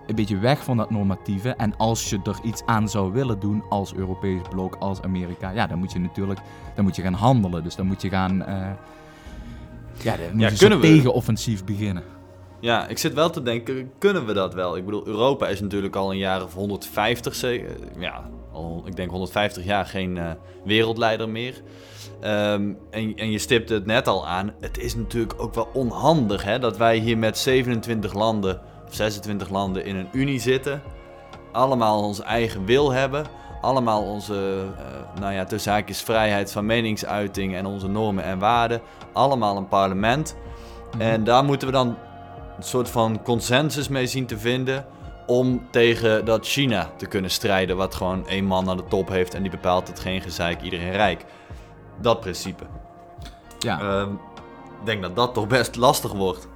een 0.07 0.15
beetje 0.15 0.37
weg 0.37 0.63
van 0.63 0.77
dat 0.77 0.89
normatieve. 0.89 1.49
En 1.53 1.77
als 1.77 2.09
je 2.09 2.19
er 2.23 2.39
iets 2.43 2.65
aan 2.65 2.89
zou 2.89 3.11
willen 3.11 3.39
doen 3.39 3.63
als 3.69 3.93
Europees 3.93 4.41
blok, 4.49 4.75
als 4.75 5.01
Amerika, 5.01 5.49
ja, 5.49 5.67
dan 5.67 5.79
moet 5.79 5.91
je 5.91 5.99
natuurlijk 5.99 6.39
dan 6.75 6.83
moet 6.83 6.95
je 6.95 7.01
gaan 7.01 7.13
handelen. 7.13 7.63
Dus 7.63 7.75
dan 7.75 7.87
moet 7.87 8.01
je 8.01 8.09
gaan. 8.09 8.45
eh, 8.45 8.67
ja, 10.03 10.17
dan 10.17 10.25
moet 10.31 10.41
Ja, 10.41 10.49
je 10.49 10.57
kunnen 10.57 10.79
we- 10.79 10.87
tegenoffensief 10.87 11.63
beginnen. 11.65 12.03
Ja, 12.61 12.87
ik 12.87 12.97
zit 12.97 13.13
wel 13.13 13.29
te 13.29 13.41
denken, 13.41 13.91
kunnen 13.97 14.25
we 14.25 14.33
dat 14.33 14.53
wel? 14.53 14.77
Ik 14.77 14.85
bedoel, 14.85 15.07
Europa 15.07 15.47
is 15.47 15.61
natuurlijk 15.61 15.95
al 15.95 16.11
een 16.11 16.17
jaar 16.17 16.43
of 16.43 16.53
150, 16.53 17.35
ze- 17.35 17.47
eh, 17.47 18.01
ja, 18.01 18.29
al, 18.53 18.83
ik 18.85 18.95
denk 18.95 19.09
150 19.11 19.63
jaar 19.65 19.85
geen 19.85 20.17
eh, 20.17 20.31
wereldleider 20.65 21.29
meer. 21.29 21.61
Ehm, 22.21 22.71
en, 22.91 23.15
en 23.15 23.31
je 23.31 23.37
stipte 23.37 23.73
het 23.73 23.85
net 23.85 24.07
al 24.07 24.27
aan, 24.27 24.53
het 24.59 24.77
is 24.77 24.95
natuurlijk 24.95 25.33
ook 25.37 25.53
wel 25.53 25.67
onhandig 25.73 26.43
hè, 26.43 26.59
dat 26.59 26.77
wij 26.77 26.97
hier 26.97 27.17
met 27.17 27.37
27 27.37 28.13
landen, 28.13 28.59
of 28.87 28.93
26 28.95 29.49
landen 29.49 29.85
in 29.85 29.95
een 29.95 30.07
unie 30.11 30.39
zitten. 30.39 30.81
Allemaal 31.51 32.03
onze 32.03 32.23
eigen 32.23 32.65
wil 32.65 32.91
hebben. 32.91 33.25
Allemaal 33.61 34.03
onze, 34.03 34.63
eh, 34.77 35.19
nou 35.21 35.33
ja, 35.33 35.43
tussen 35.43 35.71
haakjes 35.71 36.01
vrijheid 36.01 36.51
van 36.51 36.65
meningsuiting 36.65 37.55
en 37.55 37.65
onze 37.65 37.87
normen 37.87 38.23
en 38.23 38.39
waarden. 38.39 38.81
Allemaal 39.13 39.57
een 39.57 39.67
parlement. 39.67 40.35
En 40.97 41.23
daar 41.23 41.43
moeten 41.43 41.67
we 41.67 41.73
dan 41.73 41.87
een 42.57 42.63
soort 42.63 42.89
van 42.89 43.21
consensus 43.23 43.87
mee 43.87 44.07
zien 44.07 44.25
te 44.25 44.37
vinden 44.37 44.85
om 45.25 45.67
tegen 45.71 46.25
dat 46.25 46.45
China 46.47 46.89
te 46.97 47.05
kunnen 47.05 47.31
strijden, 47.31 47.77
wat 47.77 47.95
gewoon 47.95 48.27
één 48.27 48.45
man 48.45 48.69
aan 48.69 48.77
de 48.77 48.83
top 48.89 49.09
heeft 49.09 49.33
en 49.33 49.41
die 49.41 49.51
bepaalt 49.51 49.87
het 49.87 49.99
geen 49.99 50.21
gezeik, 50.21 50.61
iedereen 50.61 50.91
rijk. 50.91 51.25
Dat 52.01 52.19
principe. 52.19 52.63
Ja, 53.59 53.79
Ehm, 53.79 54.11
ik 54.79 54.85
denk 54.85 55.01
dat 55.01 55.15
dat 55.15 55.33
toch 55.33 55.47
best 55.47 55.75
lastig 55.75 56.11
wordt. 56.11 56.47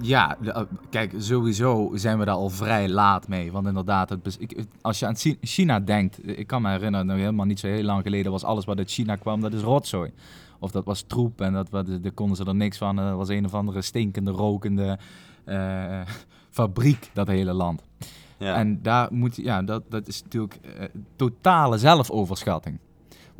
Ja 0.00 0.36
eh, 0.44 0.62
kijk, 0.90 1.14
sowieso 1.18 1.90
zijn 1.94 2.18
we 2.18 2.24
daar 2.24 2.34
al 2.34 2.48
vrij 2.50 2.88
laat 2.88 3.28
mee. 3.28 3.52
Want 3.52 3.66
inderdaad, 3.66 4.08
het, 4.08 4.36
ik, 4.38 4.64
als 4.80 4.98
je 4.98 5.06
aan 5.06 5.16
Chi- 5.16 5.38
China 5.40 5.80
denkt, 5.80 6.38
ik 6.38 6.46
kan 6.46 6.62
me 6.62 6.70
herinneren, 6.70 7.06
nou, 7.06 7.18
helemaal 7.18 7.46
niet 7.46 7.60
zo 7.60 7.66
heel 7.66 7.82
lang 7.82 8.02
geleden 8.02 8.32
was 8.32 8.44
alles 8.44 8.64
wat 8.64 8.78
uit 8.78 8.90
China 8.90 9.16
kwam, 9.16 9.40
dat 9.40 9.52
is 9.52 9.62
rotzooi. 9.62 10.12
Of 10.58 10.70
dat 10.70 10.84
was 10.84 11.02
troep 11.02 11.40
en 11.40 11.52
dat, 11.52 11.70
daar 11.70 12.12
konden 12.14 12.36
ze 12.36 12.44
er 12.44 12.54
niks 12.54 12.78
van. 12.78 12.98
En 12.98 13.06
dat 13.08 13.16
was 13.16 13.28
een 13.28 13.44
of 13.44 13.54
andere 13.54 13.82
stinkende, 13.82 14.30
rokende 14.30 14.98
eh, 15.44 16.00
fabriek, 16.50 17.10
dat 17.12 17.26
hele 17.26 17.52
land. 17.52 17.82
Ja. 18.38 18.54
En 18.54 18.82
daar 18.82 19.08
moet, 19.12 19.36
ja, 19.36 19.62
dat, 19.62 19.82
dat 19.88 20.08
is 20.08 20.22
natuurlijk 20.22 20.54
eh, 20.54 20.84
totale 21.16 21.78
zelfoverschatting. 21.78 22.78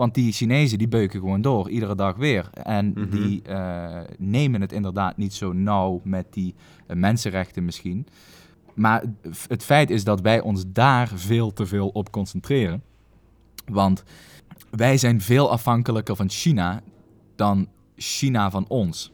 Want 0.01 0.15
die 0.15 0.33
Chinezen 0.33 0.79
die 0.79 0.89
beuken 0.89 1.21
gewoon 1.21 1.41
door, 1.43 1.71
iedere 1.71 1.95
dag 1.95 2.17
weer. 2.17 2.51
En 2.53 2.87
Mhm. 2.95 3.11
die 3.11 3.43
eh, 3.43 3.99
nemen 4.19 4.61
het 4.61 4.73
inderdaad 4.73 5.17
niet 5.17 5.33
zo 5.35 5.53
nauw 5.53 6.01
met 6.05 6.27
die 6.31 6.55
eh, 6.87 6.97
mensenrechten 6.97 7.65
misschien. 7.65 8.07
Maar 8.75 9.01
het- 9.23 9.45
het 9.49 9.65
feit 9.65 9.91
is 9.91 10.05
dat 10.05 10.21
wij 10.21 10.41
ons 10.41 10.65
daar 10.67 11.09
veel 11.15 11.53
te 11.53 11.67
veel 11.67 11.89
op 11.89 12.11
concentreren. 12.13 12.83
Want 13.67 14.05
wij 14.71 14.97
zijn 14.99 15.21
veel 15.21 15.51
afhankelijker 15.51 16.17
van 16.17 16.29
China 16.31 16.81
dan 17.37 17.69
China 17.97 18.51
van 18.51 18.65
ons. 18.69 19.13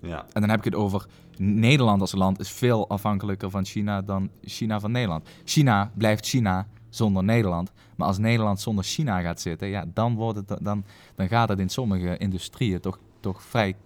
ja. 0.00 0.26
En 0.32 0.40
dan 0.40 0.50
heb 0.50 0.58
ik 0.58 0.64
het 0.64 0.74
over 0.74 1.06
Nederland 1.38 2.00
als 2.00 2.12
land 2.12 2.40
is 2.40 2.50
veel 2.50 2.88
afhankelijker 2.88 3.50
van 3.50 3.64
China 3.64 4.02
dan 4.02 4.30
China 4.42 4.80
van 4.80 4.90
Nederland. 4.92 5.28
China 5.44 5.90
blijft 5.96 6.26
China 6.26 6.66
zonder 6.94 7.24
Nederland. 7.24 7.72
Maar 7.96 8.06
als 8.06 8.18
Nederland 8.18 8.60
zonder 8.60 8.84
China 8.84 9.20
gaat 9.20 9.40
zitten, 9.40 9.68
ja, 9.68 9.84
dan, 9.94 10.14
wordt 10.14 10.38
het, 10.48 10.64
dan, 10.64 10.84
dan 11.14 11.28
gaat 11.28 11.48
het 11.48 11.58
in 11.58 11.68
sommige 11.68 12.16
industrieën 12.16 12.80
toch, 12.80 12.98
toch 13.20 13.42
vrij... 13.42 13.76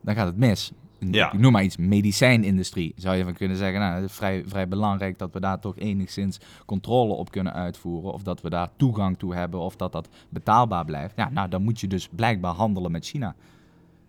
Dan 0.00 0.14
gaat 0.14 0.26
het 0.26 0.36
mis. 0.36 0.72
Ja. 0.98 1.32
Ik 1.32 1.38
noem 1.38 1.52
maar 1.52 1.64
iets, 1.64 1.76
medicijnindustrie. 1.76 2.92
Zou 2.96 3.16
je 3.16 3.24
van 3.24 3.32
kunnen 3.32 3.56
zeggen, 3.56 3.80
nou, 3.80 3.94
het 3.94 4.10
is 4.10 4.16
vrij, 4.16 4.42
vrij 4.46 4.68
belangrijk 4.68 5.18
dat 5.18 5.32
we 5.32 5.40
daar 5.40 5.60
toch 5.60 5.76
enigszins 5.76 6.38
controle 6.66 7.12
op 7.12 7.30
kunnen 7.30 7.52
uitvoeren. 7.52 8.12
Of 8.12 8.22
dat 8.22 8.40
we 8.40 8.50
daar 8.50 8.68
toegang 8.76 9.18
toe 9.18 9.34
hebben, 9.34 9.60
of 9.60 9.76
dat 9.76 9.92
dat 9.92 10.08
betaalbaar 10.28 10.84
blijft. 10.84 11.16
Ja, 11.16 11.30
nou, 11.30 11.48
dan 11.48 11.62
moet 11.62 11.80
je 11.80 11.86
dus 11.86 12.08
blijkbaar 12.08 12.54
handelen 12.54 12.90
met 12.90 13.06
China. 13.06 13.34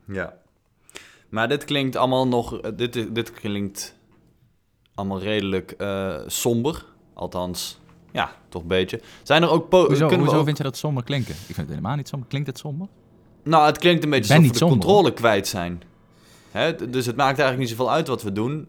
Ja. 0.05 0.33
Maar 1.29 1.47
dit 1.47 1.63
klinkt 1.63 1.95
allemaal 1.95 2.27
nog... 2.27 2.59
eh, 2.59 2.71
Dit, 2.75 3.15
dit 3.15 3.31
klinkt 3.31 3.95
allemaal 4.93 5.19
redelijk 5.19 5.71
eh, 5.71 6.15
somber. 6.27 6.85
Althans, 7.13 7.79
ja, 8.11 8.31
toch 8.49 8.61
een 8.61 8.67
beetje. 8.67 9.01
Zijn 9.23 9.43
er 9.43 9.49
ook... 9.49 9.71
Hoezo, 9.71 10.07
kunnen 10.07 10.19
hoezo 10.19 10.39
ook- 10.39 10.45
vind 10.45 10.57
je 10.57 10.63
dat 10.63 10.77
somber 10.77 11.03
klinken? 11.03 11.33
Ik 11.33 11.55
vind 11.55 11.57
het 11.57 11.69
helemaal 11.69 11.95
niet 11.95 12.07
somber. 12.07 12.27
Klinkt 12.27 12.47
het 12.47 12.57
somber? 12.57 12.87
Nou, 13.43 13.65
het 13.65 13.77
klinkt 13.77 14.03
een 14.03 14.09
beetje 14.09 14.33
alsof 14.33 14.47
we 14.47 14.51
de 14.51 14.57
somber, 14.57 14.77
controle 14.77 15.13
kwijt 15.13 15.47
zijn. 15.47 15.81
Hè? 16.51 16.89
Dus 16.89 17.05
het 17.05 17.15
maakt 17.15 17.39
eigenlijk 17.39 17.59
niet 17.59 17.69
zoveel 17.69 17.91
uit 17.91 18.07
wat 18.07 18.23
we 18.23 18.31
doen. 18.31 18.67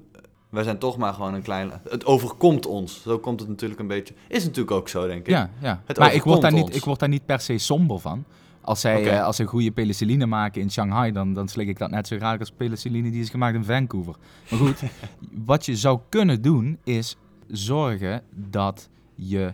Wij 0.51 0.63
zijn 0.63 0.79
toch 0.79 0.97
maar 0.97 1.13
gewoon 1.13 1.35
een 1.35 1.43
klein... 1.43 1.71
Het 1.89 2.05
overkomt 2.05 2.67
ons. 2.67 3.03
Zo 3.03 3.19
komt 3.19 3.41
het 3.41 3.49
natuurlijk 3.49 3.81
een 3.81 3.87
beetje... 3.87 4.15
Is 4.29 4.45
natuurlijk 4.45 4.71
ook 4.71 4.89
zo, 4.89 5.07
denk 5.07 5.21
ik. 5.21 5.29
Ja, 5.29 5.51
ja. 5.61 5.83
Het 5.85 5.99
maar 5.99 6.15
ik 6.15 6.23
word, 6.23 6.41
daar 6.41 6.53
niet, 6.53 6.77
ik 6.77 6.85
word 6.85 6.99
daar 6.99 7.09
niet 7.09 7.27
per 7.27 7.41
se 7.41 7.59
somber 7.59 7.99
van. 7.99 8.25
Als 8.61 8.81
zij, 8.81 9.11
eh, 9.11 9.25
als 9.25 9.37
ze 9.37 9.45
goede 9.45 9.71
penicilline 9.71 10.27
maken 10.27 10.61
in 10.61 10.71
Shanghai, 10.71 11.13
dan, 11.13 11.35
dan 11.35 11.49
slik 11.49 11.69
ik 11.69 11.79
dat 11.79 11.91
net 11.91 12.07
zo 12.07 12.17
graag 12.17 12.39
als 12.39 12.51
penicilline 12.51 13.11
die 13.11 13.21
is 13.21 13.31
gemaakt 13.31 13.55
in 13.55 13.65
Vancouver. 13.65 14.15
Maar 14.51 14.59
goed, 14.59 14.83
wat 15.45 15.67
je 15.67 15.77
zou 15.77 15.99
kunnen 16.09 16.43
doen, 16.43 16.79
is 16.85 17.17
zorgen 17.49 18.23
dat 18.35 18.89
je 19.29 19.53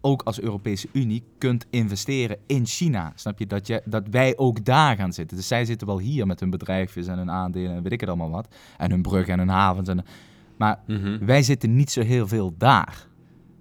ook 0.00 0.22
als 0.22 0.40
Europese 0.40 0.88
Unie 0.92 1.22
kunt 1.38 1.66
investeren 1.70 2.36
in 2.46 2.66
China. 2.66 3.12
Snap 3.14 3.38
je? 3.38 3.46
Dat, 3.46 3.66
je, 3.66 3.82
dat 3.84 4.08
wij 4.10 4.36
ook 4.36 4.64
daar 4.64 4.96
gaan 4.96 5.12
zitten. 5.12 5.36
Dus 5.36 5.46
zij 5.48 5.64
zitten 5.64 5.86
wel 5.86 5.98
hier 5.98 6.26
met 6.26 6.40
hun 6.40 6.50
bedrijfjes 6.50 7.06
en 7.06 7.18
hun 7.18 7.30
aandelen 7.30 7.74
en 7.74 7.82
weet 7.82 7.92
ik 7.92 8.00
het 8.00 8.08
allemaal 8.08 8.30
wat. 8.30 8.54
En 8.78 8.90
hun 8.90 9.02
bruggen 9.02 9.32
en 9.32 9.38
hun 9.38 9.48
havens. 9.48 9.88
En, 9.88 10.04
maar 10.56 10.80
Mhm. 10.86 11.24
wij 11.24 11.42
zitten 11.42 11.76
niet 11.76 11.90
zo 11.90 12.00
heel 12.02 12.28
veel 12.28 12.54
daar. 12.58 13.06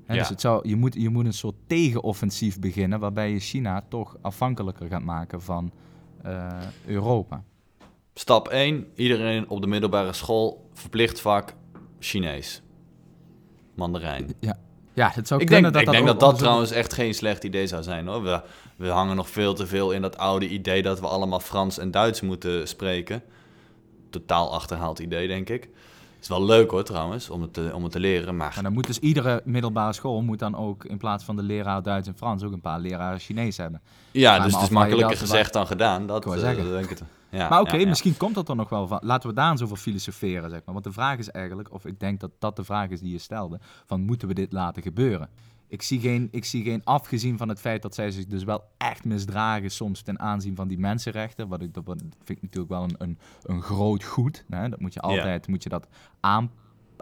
Ja. 0.08 0.14
Dus 0.14 0.30
het 0.30 0.42
zou, 0.42 0.68
je, 0.70 0.76
moet, 0.76 0.94
je 0.94 1.10
moet 1.10 1.26
een 1.26 1.34
soort 1.34 1.56
tegenoffensief 1.68 2.60
beginnen 2.60 3.00
waarbij 3.00 3.32
je 3.32 3.40
China 3.40 3.84
toch 3.90 4.18
afhankelijker 4.22 4.88
gaat 4.88 5.04
maken 5.04 5.42
van 5.42 5.72
eh, 6.24 6.48
Europa. 6.86 7.44
Stap 8.14 8.48
1. 8.48 8.86
Iedereen 8.96 9.50
op 9.50 9.62
de 9.62 9.68
middelbare 9.68 10.14
school 10.14 10.70
verplicht 10.74 11.22
vak 11.22 11.54
Chinees. 12.00 12.62
Mandarijn. 13.76 14.34
Ja, 14.40 14.58
het 15.06 15.28
zou 15.28 15.42
Ik 15.42 15.46
kunnen 15.46 15.72
denk, 15.72 15.74
dat 15.74 15.82
ik 15.82 15.86
dat 15.86 15.96
denk 15.96 16.20
dat 16.20 16.30
dat 16.30 16.38
trouwens 16.40 16.72
echt 16.72 16.94
geen 16.94 17.14
slecht 17.14 17.44
idee 17.44 17.68
zou 17.68 17.84
zijn 17.84 18.08
hoor. 18.08 18.24
We, 18.24 18.42
we 18.76 18.88
hangen 18.88 19.16
nog 19.16 19.30
veel 19.30 19.54
te 19.54 19.68
veel 19.68 19.92
in 19.92 20.02
dat 20.02 20.18
oude 20.18 20.48
idee 20.48 20.82
dat 20.82 21.00
we 21.00 21.08
allemaal 21.08 21.40
Frans 21.40 21.78
en 21.78 21.92
Duits 21.92 22.22
moeten 22.22 22.68
spreken. 22.68 23.24
Totaal 24.10 24.54
achterhaald 24.54 25.00
idee, 25.00 25.28
denk 25.28 25.50
ik. 25.50 25.62
Het 25.62 26.22
is 26.22 26.28
wel 26.28 26.46
leuk 26.46 26.72
hoor 26.72 26.84
trouwens, 26.84 27.30
om 27.30 27.42
het 27.42 27.54
te, 27.54 27.72
om 27.74 27.84
het 27.84 27.92
te 27.92 28.00
leren. 28.00 28.36
Maar 28.36 28.52
Maar 28.54 28.64
dan 28.64 28.74
moet 28.74 28.88
dus 28.88 29.00
iedere 29.00 29.42
middelbare 29.46 29.94
school 29.94 30.22
moet 30.22 30.40
dan 30.40 30.56
ook 30.56 30.86
in 30.86 30.98
plaats 30.98 31.24
van 31.24 31.36
de 31.36 31.44
leraar 31.44 31.84
Duits 31.84 32.08
en 32.08 32.18
Frans 32.18 32.44
ook 32.44 32.52
een 32.52 32.62
paar 32.62 32.80
leraren 32.80 33.20
Chinees 33.20 33.58
hebben. 33.58 33.82
ja, 34.12 34.40
dus 34.40 34.54
het 34.54 34.62
is 34.62 34.70
makkelijker 34.70 35.18
gezegd 35.18 35.54
dan 35.54 35.68
gedaan. 35.68 36.08
Dat 36.08 36.26
zeggen. 36.38 36.72
denk 36.72 36.84
ik 36.84 36.90
het. 36.90 37.04
Ja, 37.38 37.50
maar 37.50 37.62
oké, 37.62 37.76
ja, 37.76 37.82
ja. 37.82 37.88
misschien 37.88 38.18
komt 38.18 38.36
dat 38.36 38.50
er 38.50 38.56
nog 38.56 38.70
wel 38.70 38.88
van. 38.88 39.00
Laten 39.04 39.30
we 39.30 39.36
daar 39.36 39.52
eens 39.52 39.62
over 39.62 39.78
filosoferen, 39.78 40.50
zeg 40.50 40.62
maar. 40.66 40.74
Want 40.74 40.86
de 40.86 40.92
vraag 40.92 41.18
is 41.18 41.32
eigenlijk, 41.32 41.74
of 41.74 41.86
ik 41.86 42.00
denk 42.00 42.20
dat 42.20 42.32
dat 42.40 42.56
de 42.56 42.64
vraag 42.64 42.90
is 42.90 43.00
die 43.00 43.12
je 43.12 43.18
stelde, 43.18 43.60
van 43.86 44.02
moeten 44.02 44.28
we 44.28 44.34
dit 44.34 44.52
laten 44.52 44.82
gebeuren? 44.82 45.30
Ik 45.70 45.82
zie, 45.82 46.00
geen, 46.00 46.28
ik 46.32 46.46
zie 46.46 46.64
geen, 46.64 46.82
afgezien 46.84 47.38
van 47.38 47.50
het 47.50 47.60
feit 47.60 47.82
dat 47.82 47.96
zij 47.96 48.12
zich 48.12 48.26
dus 48.26 48.44
wel 48.44 48.64
echt 48.78 49.06
misdragen 49.06 49.72
soms 49.72 50.02
ten 50.02 50.20
aanzien 50.20 50.56
van 50.56 50.68
die 50.68 50.80
mensenrechten, 50.80 51.48
wat 51.48 51.62
ik, 51.62 51.74
dat 51.74 51.84
vind 52.24 52.38
ik 52.38 52.42
natuurlijk 52.42 52.72
wel 52.72 52.84
een, 52.84 52.96
een, 52.98 53.18
een 53.44 53.62
groot 53.62 54.04
goed. 54.04 54.44
Hè? 54.50 54.70
Dat 54.70 54.80
moet 54.80 54.94
je 54.94 55.00
altijd, 55.00 55.48
moet 55.48 55.64
je 55.64 55.70
dat 55.70 55.88
aan, 56.20 56.52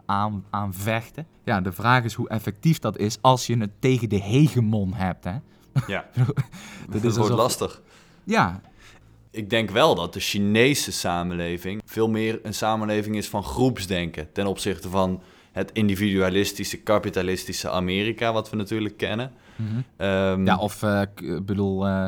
aan, 0.06 0.46
aanvechten. 0.50 1.28
Ja, 1.44 1.62
de 1.62 1.72
vraag 1.72 2.04
is 2.04 2.14
hoe 2.14 2.30
effectief 2.30 2.80
dat 2.80 2.98
is 2.98 3.18
als 3.22 3.48
je 3.48 3.58
het 3.58 3.72
tegen 3.80 4.10
de 4.10 4.20
hegemon 4.22 4.94
hebt, 4.94 5.24
hè? 5.24 5.36
Ja, 5.88 6.10
Dat 6.90 7.04
is 7.04 7.18
alsof- 7.18 7.38
lastig. 7.38 7.82
Ja, 8.24 8.62
Ik 9.36 9.50
denk 9.50 9.70
wel 9.70 9.96
dat 9.96 10.14
de 10.14 10.20
Chinese 10.20 10.92
samenleving 10.92 11.82
veel 11.86 12.10
meer 12.10 12.40
een 12.44 12.54
samenleving 12.54 13.16
is 13.16 13.28
van 13.28 13.44
groepsdenken. 13.44 14.32
Ten 14.32 14.46
opzichte 14.48 14.90
van 14.90 15.22
het 15.52 15.72
individualistische, 15.74 16.78
kapitalistische 16.78 17.70
Amerika, 17.70 18.34
wat 18.34 18.50
we 18.50 18.56
natuurlijk 18.56 18.98
kennen. 18.98 19.32
Ehm, 19.98 20.46
Ja, 20.46 20.58
of 20.58 20.84
eh, 20.84 21.02
ik 21.02 21.46
bedoel, 21.46 21.86
eh, 21.88 22.06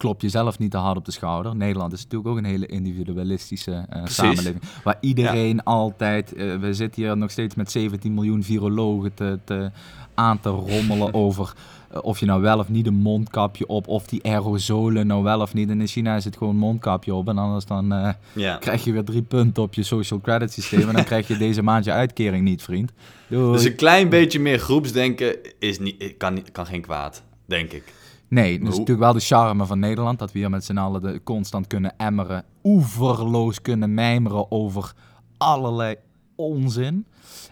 klop 0.00 0.20
jezelf 0.20 0.58
niet 0.58 0.70
te 0.70 0.76
hard 0.76 0.96
op 0.96 1.04
de 1.04 1.12
schouder. 1.12 1.56
Nederland 1.56 1.92
is 1.92 2.02
natuurlijk 2.02 2.30
ook 2.30 2.36
een 2.36 2.44
hele 2.44 2.66
individualistische 2.66 3.84
eh, 3.88 4.02
samenleving. 4.04 4.62
Waar 4.84 4.96
iedereen 5.00 5.62
altijd, 5.62 6.34
eh, 6.34 6.56
we 6.56 6.74
zitten 6.74 7.02
hier 7.02 7.16
nog 7.16 7.30
steeds 7.30 7.54
met 7.54 7.70
17 7.70 8.14
miljoen 8.14 8.42
virologen 8.42 9.14
te, 9.14 9.38
te, 9.44 9.70
aan 10.14 10.40
te 10.40 10.48
rommelen 10.48 11.14
over 11.24 11.52
eh, 11.90 11.98
of 12.02 12.20
je 12.20 12.26
nou 12.26 12.40
wel 12.40 12.58
of 12.58 12.68
niet 12.68 12.86
een 12.86 12.94
mondkapje 12.94 13.66
op, 13.66 13.88
of 13.88 14.06
die 14.06 14.24
aerosolen 14.24 15.06
nou 15.06 15.22
wel 15.22 15.40
of 15.40 15.54
niet. 15.54 15.70
En 15.70 15.80
in 15.80 15.86
China 15.86 16.16
is 16.16 16.24
het 16.24 16.36
gewoon 16.36 16.52
een 16.52 16.60
mondkapje 16.60 17.14
op 17.14 17.28
en 17.28 17.38
anders 17.38 17.64
dan 17.64 18.14
ja. 18.32 18.56
krijg 18.56 18.84
je 18.84 18.92
weer 18.92 19.04
drie 19.04 19.22
punten 19.22 19.62
op 19.62 19.74
je 19.74 19.82
social 19.82 20.20
credit 20.20 20.52
systeem 20.52 20.88
en 20.88 20.94
dan 20.94 21.04
krijg 21.04 21.28
je 21.28 21.36
deze 21.36 21.62
maand 21.62 21.84
je 21.84 21.92
uitkering 21.92 22.44
niet, 22.44 22.62
vriend. 22.62 22.92
Doei. 23.26 23.52
Dus 23.52 23.64
een 23.64 23.76
klein 23.76 24.08
beetje 24.08 24.40
meer 24.40 24.58
groepsdenken 24.58 25.36
is 25.58 25.78
niet, 25.78 26.14
kan, 26.16 26.42
kan 26.52 26.66
geen 26.66 26.80
kwaad, 26.80 27.22
denk 27.46 27.72
ik. 27.72 27.98
Nee, 28.30 28.58
dat 28.58 28.68
is 28.68 28.78
natuurlijk 28.78 28.98
wel 29.00 29.12
de 29.12 29.20
charme 29.20 29.66
van 29.66 29.78
Nederland. 29.78 30.18
Dat 30.18 30.32
we 30.32 30.38
hier 30.38 30.50
met 30.50 30.64
z'n 30.64 30.76
allen 30.76 31.02
de, 31.02 31.20
constant 31.22 31.66
kunnen 31.66 31.94
emmeren. 31.96 32.44
Oeverloos 32.64 33.62
kunnen 33.62 33.94
mijmeren 33.94 34.50
over 34.50 34.92
allerlei 35.38 35.96
onzin. 36.36 37.06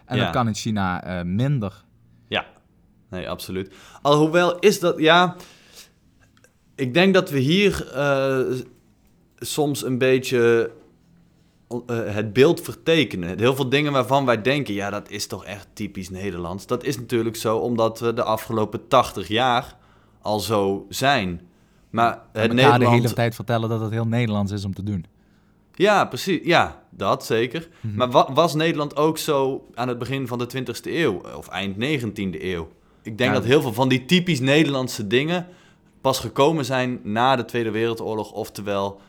En 0.04 0.16
Ja. 0.16 0.24
dat 0.24 0.32
kan 0.32 0.46
in 0.46 0.54
China 0.54 1.02
eh, 1.04 1.24
minder. 1.24 1.84
Ja, 2.28 2.46
nee, 3.10 3.30
absoluut. 3.30 3.74
Alhoewel 4.02 4.58
is 4.58 4.80
dat, 4.80 4.98
ja... 4.98 5.36
Ik 6.74 6.94
denk 6.94 7.14
dat 7.14 7.30
we 7.30 7.38
hier 7.38 7.92
eh, 7.94 8.38
soms 9.36 9.84
een 9.84 9.98
beetje 9.98 10.70
eh, 11.68 12.14
het 12.14 12.32
beeld 12.32 12.60
vertekenen. 12.60 13.38
Heel 13.38 13.54
veel 13.54 13.68
dingen 13.68 13.92
waarvan 13.92 14.24
wij 14.26 14.42
denken, 14.42 14.74
ja, 14.74 14.90
dat 14.90 15.10
is 15.10 15.26
toch 15.26 15.44
echt 15.44 15.68
typisch 15.72 16.10
Nederlands. 16.10 16.66
Dat 16.66 16.84
is 16.84 16.98
natuurlijk 16.98 17.36
zo 17.36 17.56
omdat 17.56 18.00
we 18.00 18.12
de 18.12 18.22
afgelopen 18.22 18.88
80 18.88 19.28
jaar 19.28 19.76
al 20.22 20.40
zo 20.40 20.86
zijn. 20.88 21.40
Maar 21.90 22.10
het 22.10 22.20
elkaar 22.32 22.48
Nederland... 22.54 22.80
de 22.82 22.88
hele 22.88 23.12
tijd 23.12 23.34
vertellen 23.34 23.68
dat 23.68 23.80
het 23.80 23.90
heel 23.90 24.06
Nederlands 24.06 24.52
is 24.52 24.64
om 24.64 24.74
te 24.74 24.82
doen. 24.82 25.04
Ja, 25.74 26.04
precies. 26.04 26.40
Ja, 26.44 26.82
dat 26.90 27.24
zeker. 27.24 27.68
Mhm. 27.80 27.96
Maar 27.96 28.10
wa- 28.10 28.32
was 28.32 28.54
Nederland 28.54 28.96
ook 28.96 29.18
zo 29.18 29.66
aan 29.74 29.88
het 29.88 29.98
begin 29.98 30.26
van 30.26 30.38
de 30.38 30.46
20e 30.46 30.90
eeuw 30.92 31.20
of 31.36 31.48
eind 31.48 31.76
19e 31.76 32.42
eeuw? 32.44 32.68
Ik 33.02 33.18
denk 33.18 33.30
Ja. 33.30 33.36
dat 33.36 33.44
heel 33.44 33.60
veel 33.62 33.72
van 33.72 33.88
die 33.88 34.04
typisch 34.04 34.40
Nederlandse 34.40 35.06
dingen 35.06 35.46
pas 36.00 36.18
gekomen 36.18 36.64
zijn 36.64 37.00
na 37.02 37.36
de 37.36 37.44
Tweede 37.44 37.70
Wereldoorlog, 37.70 38.32
oftewel 38.32 39.00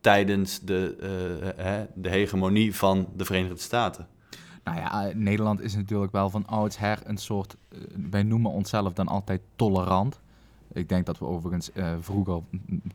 tijdens 0.00 0.60
de, 0.60 0.96
eh, 1.00 1.64
hè, 1.64 1.84
de 1.94 2.08
hegemonie 2.08 2.76
van 2.76 3.08
de 3.16 3.24
Verenigde 3.24 3.58
Staten. 3.58 4.06
Nou 4.64 4.76
ja, 4.78 5.08
eh, 5.08 5.14
Nederland 5.14 5.60
is 5.60 5.74
natuurlijk 5.74 6.12
wel 6.12 6.30
van 6.30 6.46
oudsher 6.46 6.98
een 7.04 7.16
soort... 7.16 7.56
eh, 7.68 7.78
wij 8.10 8.22
noemen 8.22 8.50
onszelf 8.50 8.92
dan 8.92 9.08
altijd 9.08 9.40
tolerant. 9.56 10.20
Ik 10.72 10.88
denk 10.88 11.06
dat 11.06 11.18
we 11.18 11.24
overigens 11.24 11.72
eh, 11.72 11.92
vroeger 12.00 12.40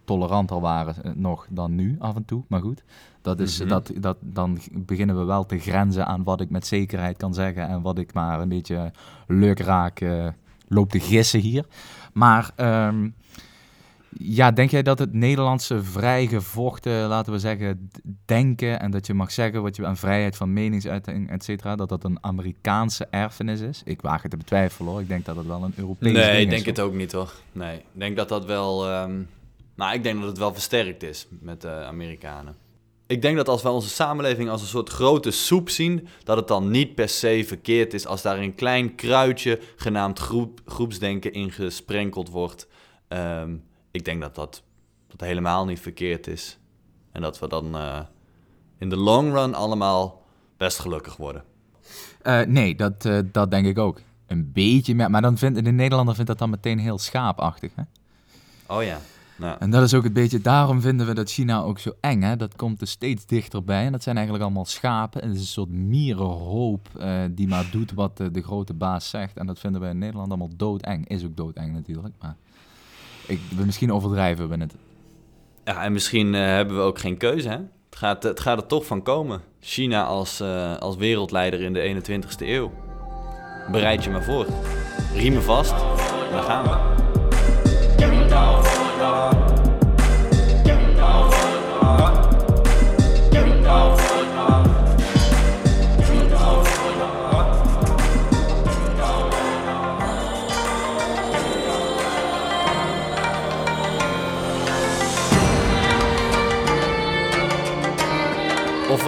toleranter 0.06 0.60
waren 0.60 1.04
eh, 1.04 1.12
nog 1.16 1.48
dan 1.50 1.76
nu 1.76 1.96
af 2.00 2.16
en 2.16 2.26
toe. 2.26 2.44
Maar 2.48 2.62
goed, 2.62 2.84
dat 3.22 3.40
is, 3.40 3.60
Mhm. 3.60 3.70
dat, 3.70 3.92
dat, 4.00 4.18
dan 4.20 4.58
beginnen 4.74 5.18
we 5.18 5.24
wel 5.24 5.46
te 5.46 5.58
grenzen 5.60 6.06
aan 6.08 6.24
wat 6.24 6.42
ik 6.42 6.50
met 6.50 6.68
zekerheid 6.68 7.18
kan 7.18 7.34
zeggen. 7.34 7.68
En 7.68 7.82
wat 7.82 7.98
ik 7.98 8.13
maar 8.13 8.42
een 8.42 8.50
beetje 8.50 8.92
leuk 9.28 9.60
raak 9.60 10.00
eh, 10.00 10.28
loop 10.68 10.90
te 10.90 11.00
gissen 11.00 11.40
hier. 11.40 11.66
Maar 12.13 12.52
ehm, 12.56 13.10
Ja, 14.10 14.52
denk 14.52 14.72
jij 14.72 14.84
dat 14.84 15.00
het 15.00 15.13
Nederlandse 15.13 15.84
vrijgevochten, 15.84 17.08
laten 17.08 17.32
we 17.32 17.39
zeggen, 17.39 17.89
denken 18.26 18.80
en 18.80 18.91
dat 18.91 19.08
je 19.08 19.13
mag 19.13 19.32
zeggen 19.32 19.62
wat 19.62 19.76
je 19.76 19.86
aan 19.86 19.98
vrijheid 19.98 20.36
van 20.36 20.54
meningsuiting, 20.54 21.30
et 21.30 21.43
cetera, 21.43 21.76
dat 21.76 21.89
dat 21.89 22.04
een 22.04 22.17
Amerikaanse 22.22 23.08
erfenis 23.10 23.60
is? 23.60 23.82
Ik 23.86 24.02
waag 24.02 24.22
het 24.22 24.32
te 24.32 24.38
betwijfelen 24.38 24.91
hoor. 24.91 25.02
Ik 25.02 25.08
denk 25.08 25.26
dat 25.26 25.36
het 25.36 25.46
wel 25.46 25.63
een 25.63 25.74
Europees 25.76 26.13
ding 26.13 26.17
is. 26.17 26.32
Nee, 26.32 26.41
ik 26.41 26.50
denk 26.50 26.65
het 26.65 26.80
ook 26.80 26.93
niet 26.93 27.12
hoor. 27.12 27.34
Nee, 27.52 27.78
ik 27.78 27.84
denk 27.91 28.15
dat 28.15 28.30
dat 28.30 28.46
wel... 28.46 28.88
ehm, 28.88 29.22
nou, 29.76 29.93
ik 29.93 30.04
denk 30.04 30.20
dat 30.20 30.28
het 30.28 30.38
wel 30.38 30.54
versterkt 30.54 31.04
is 31.04 31.28
met 31.30 31.62
de 31.62 31.72
Amerikanen. 31.72 32.56
Ik 33.08 33.22
denk 33.22 33.38
dat 33.38 33.48
als 33.48 33.62
we 33.62 33.70
onze 33.70 33.89
samenleving 33.89 34.50
als 34.50 34.62
een 34.62 34.67
soort 34.67 34.89
grote 34.89 35.32
soep 35.32 35.70
zien, 35.70 36.08
dat 36.24 36.38
het 36.38 36.48
dan 36.48 36.72
niet 36.72 36.96
per 36.96 37.10
se 37.10 37.43
verkeerd 37.48 37.93
is 37.93 38.08
als 38.08 38.22
daar 38.22 38.38
een 38.39 38.56
klein 38.56 38.96
kruidje 38.96 39.60
genaamd 39.76 40.20
groep, 40.20 40.62
groepsdenken 40.65 41.34
in 41.34 41.52
gesprenkeld 41.52 42.30
wordt. 42.30 42.67
Ehm, 43.08 43.56
ik 43.97 44.05
denk 44.05 44.21
dat 44.21 44.36
dat, 44.36 44.63
dat 45.07 45.19
helemaal 45.27 45.65
niet 45.65 45.79
verkeerd 45.79 46.27
is. 46.27 46.57
En 47.12 47.21
dat 47.21 47.39
we 47.39 47.47
dan 47.47 47.75
eh, 47.75 47.99
in 48.77 48.89
de 48.89 48.97
long 48.97 49.33
run 49.33 49.53
allemaal 49.53 50.21
best 50.57 50.79
gelukkig 50.79 51.15
worden. 51.15 51.43
Eh, 52.21 52.41
nee, 52.41 52.75
dat, 52.75 53.05
eh, 53.05 53.19
dat 53.31 53.51
denk 53.51 53.65
ik 53.65 53.77
ook. 53.77 54.01
Een 54.27 54.51
beetje 54.51 54.95
meer, 54.95 55.10
maar 55.10 55.21
dan 55.21 55.38
vindt 55.38 55.63
de 55.63 55.71
Nederlander 55.71 56.15
vindt 56.15 56.29
dat 56.29 56.39
dan 56.39 56.49
meteen 56.49 56.79
heel 56.79 56.97
schaapachtig. 56.97 57.71
Hè? 57.75 57.83
Oh 58.75 58.83
ja. 58.83 58.99
Nou, 59.38 59.55
En 59.60 59.69
dat 59.69 59.83
is 59.83 59.93
ook 59.93 60.03
het 60.03 60.13
beetje, 60.13 60.41
daarom 60.41 60.81
vinden 60.81 61.07
we 61.07 61.13
dat 61.13 61.29
China 61.29 61.62
ook 61.62 61.79
zo 61.79 61.91
eng. 61.99 62.21
Hè? 62.21 62.36
Dat 62.36 62.55
komt 62.55 62.81
er 62.81 62.88
steeds 62.88 63.25
dichterbij. 63.25 63.86
En 63.86 63.91
dat 63.91 64.03
zijn 64.03 64.15
eigenlijk 64.15 64.45
allemaal 64.45 64.65
schapen. 64.65 65.21
En 65.21 65.27
het 65.27 65.38
is 65.38 65.43
een 65.43 65.47
soort 65.47 65.69
mierenhoop 65.69 66.89
die 67.31 67.47
maar 67.47 67.69
doet 67.71 67.93
wat 67.93 68.19
eh, 68.19 68.27
de 68.31 68.41
grote 68.41 68.73
baas 68.73 69.10
zegt. 69.10 69.38
En 69.38 69.45
dat 69.45 69.60
vinden 69.60 69.81
we 69.81 69.88
in 69.88 69.97
Nederland 69.97 70.27
allemaal 70.27 70.55
doodeng. 70.55 71.07
Is 71.07 71.23
ook 71.25 71.38
doodeng 71.38 71.73
natuurlijk. 71.73 72.13
Maar 72.19 72.36
ik, 73.28 73.40
misschien 73.66 73.94
overdrijven 73.94 74.50
we 74.50 74.58
het. 74.58 74.76
Ja, 75.66 75.84
en 75.84 75.92
misschien 75.92 76.36
eh, 76.36 76.42
hebben 76.42 76.76
we 76.76 76.82
ook 76.82 77.00
geen 77.00 77.18
keuze, 77.18 77.50
hè? 77.50 77.58
Het 77.90 77.98
gaat, 77.98 78.24
het 78.24 78.40
gaat 78.40 78.58
er 78.58 78.68
toch 78.68 78.86
van 78.86 79.04
komen. 79.04 79.42
China 79.60 80.06
als, 80.06 80.40
eh, 80.40 80.78
als 80.78 80.96
wereldleider 80.96 81.62
in 81.62 81.74
de 81.74 81.80
21ste 81.80 82.48
eeuw. 82.48 82.72
Bereid 83.72 84.04
je 84.04 84.10
maar 84.10 84.24
voor. 84.24 84.46
Riemen 85.13 85.44
vast. 85.44 85.76
Daar 86.32 86.44
gaan 86.44 86.63
we. 86.63 87.07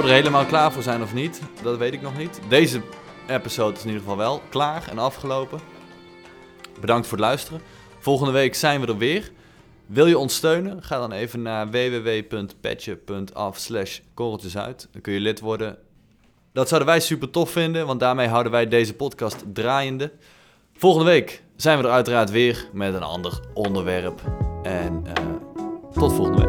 We 0.01 0.07
er 0.07 0.13
helemaal 0.13 0.45
klaar 0.45 0.71
voor 0.71 0.83
zijn 0.83 1.01
of 1.01 1.13
niet, 1.13 1.41
dat 1.63 1.77
weet 1.77 1.93
ik 1.93 2.01
nog 2.01 2.17
niet. 2.17 2.39
Deze 2.49 2.81
episode 3.27 3.75
is 3.75 3.81
in 3.81 3.87
ieder 3.87 4.01
geval 4.01 4.17
wel 4.17 4.41
klaar 4.49 4.87
en 4.89 4.99
afgelopen. 4.99 5.59
Bedankt 6.79 7.07
voor 7.07 7.17
het 7.17 7.27
luisteren. 7.27 7.61
Volgende 7.99 8.31
week 8.31 8.55
zijn 8.55 8.81
we 8.81 8.87
er 8.87 8.97
weer. 8.97 9.31
Wil 9.85 10.05
je 10.05 10.17
ons 10.17 10.35
steunen? 10.35 10.83
Ga 10.83 10.99
dan 10.99 11.11
even 11.11 11.41
naar 11.41 11.69
www.petje.af 11.69 13.57
slash 13.57 13.99
korreltjesuit. 14.13 14.87
Dan 14.91 15.01
kun 15.01 15.13
je 15.13 15.19
lid 15.19 15.39
worden. 15.39 15.77
Dat 16.53 16.67
zouden 16.67 16.89
wij 16.89 16.99
super 16.99 17.29
tof 17.29 17.49
vinden, 17.51 17.85
want 17.85 17.99
daarmee 17.99 18.27
houden 18.27 18.51
wij 18.51 18.67
deze 18.67 18.93
podcast 18.93 19.43
draaiende. 19.53 20.11
Volgende 20.73 21.05
week 21.05 21.43
zijn 21.55 21.77
we 21.77 21.83
er 21.83 21.91
uiteraard 21.91 22.29
weer 22.29 22.69
met 22.73 22.93
een 22.93 23.03
ander 23.03 23.39
onderwerp. 23.53 24.21
En 24.63 25.01
eh, 25.05 25.23
tot 25.93 26.13
volgende 26.13 26.45
week. 26.45 26.48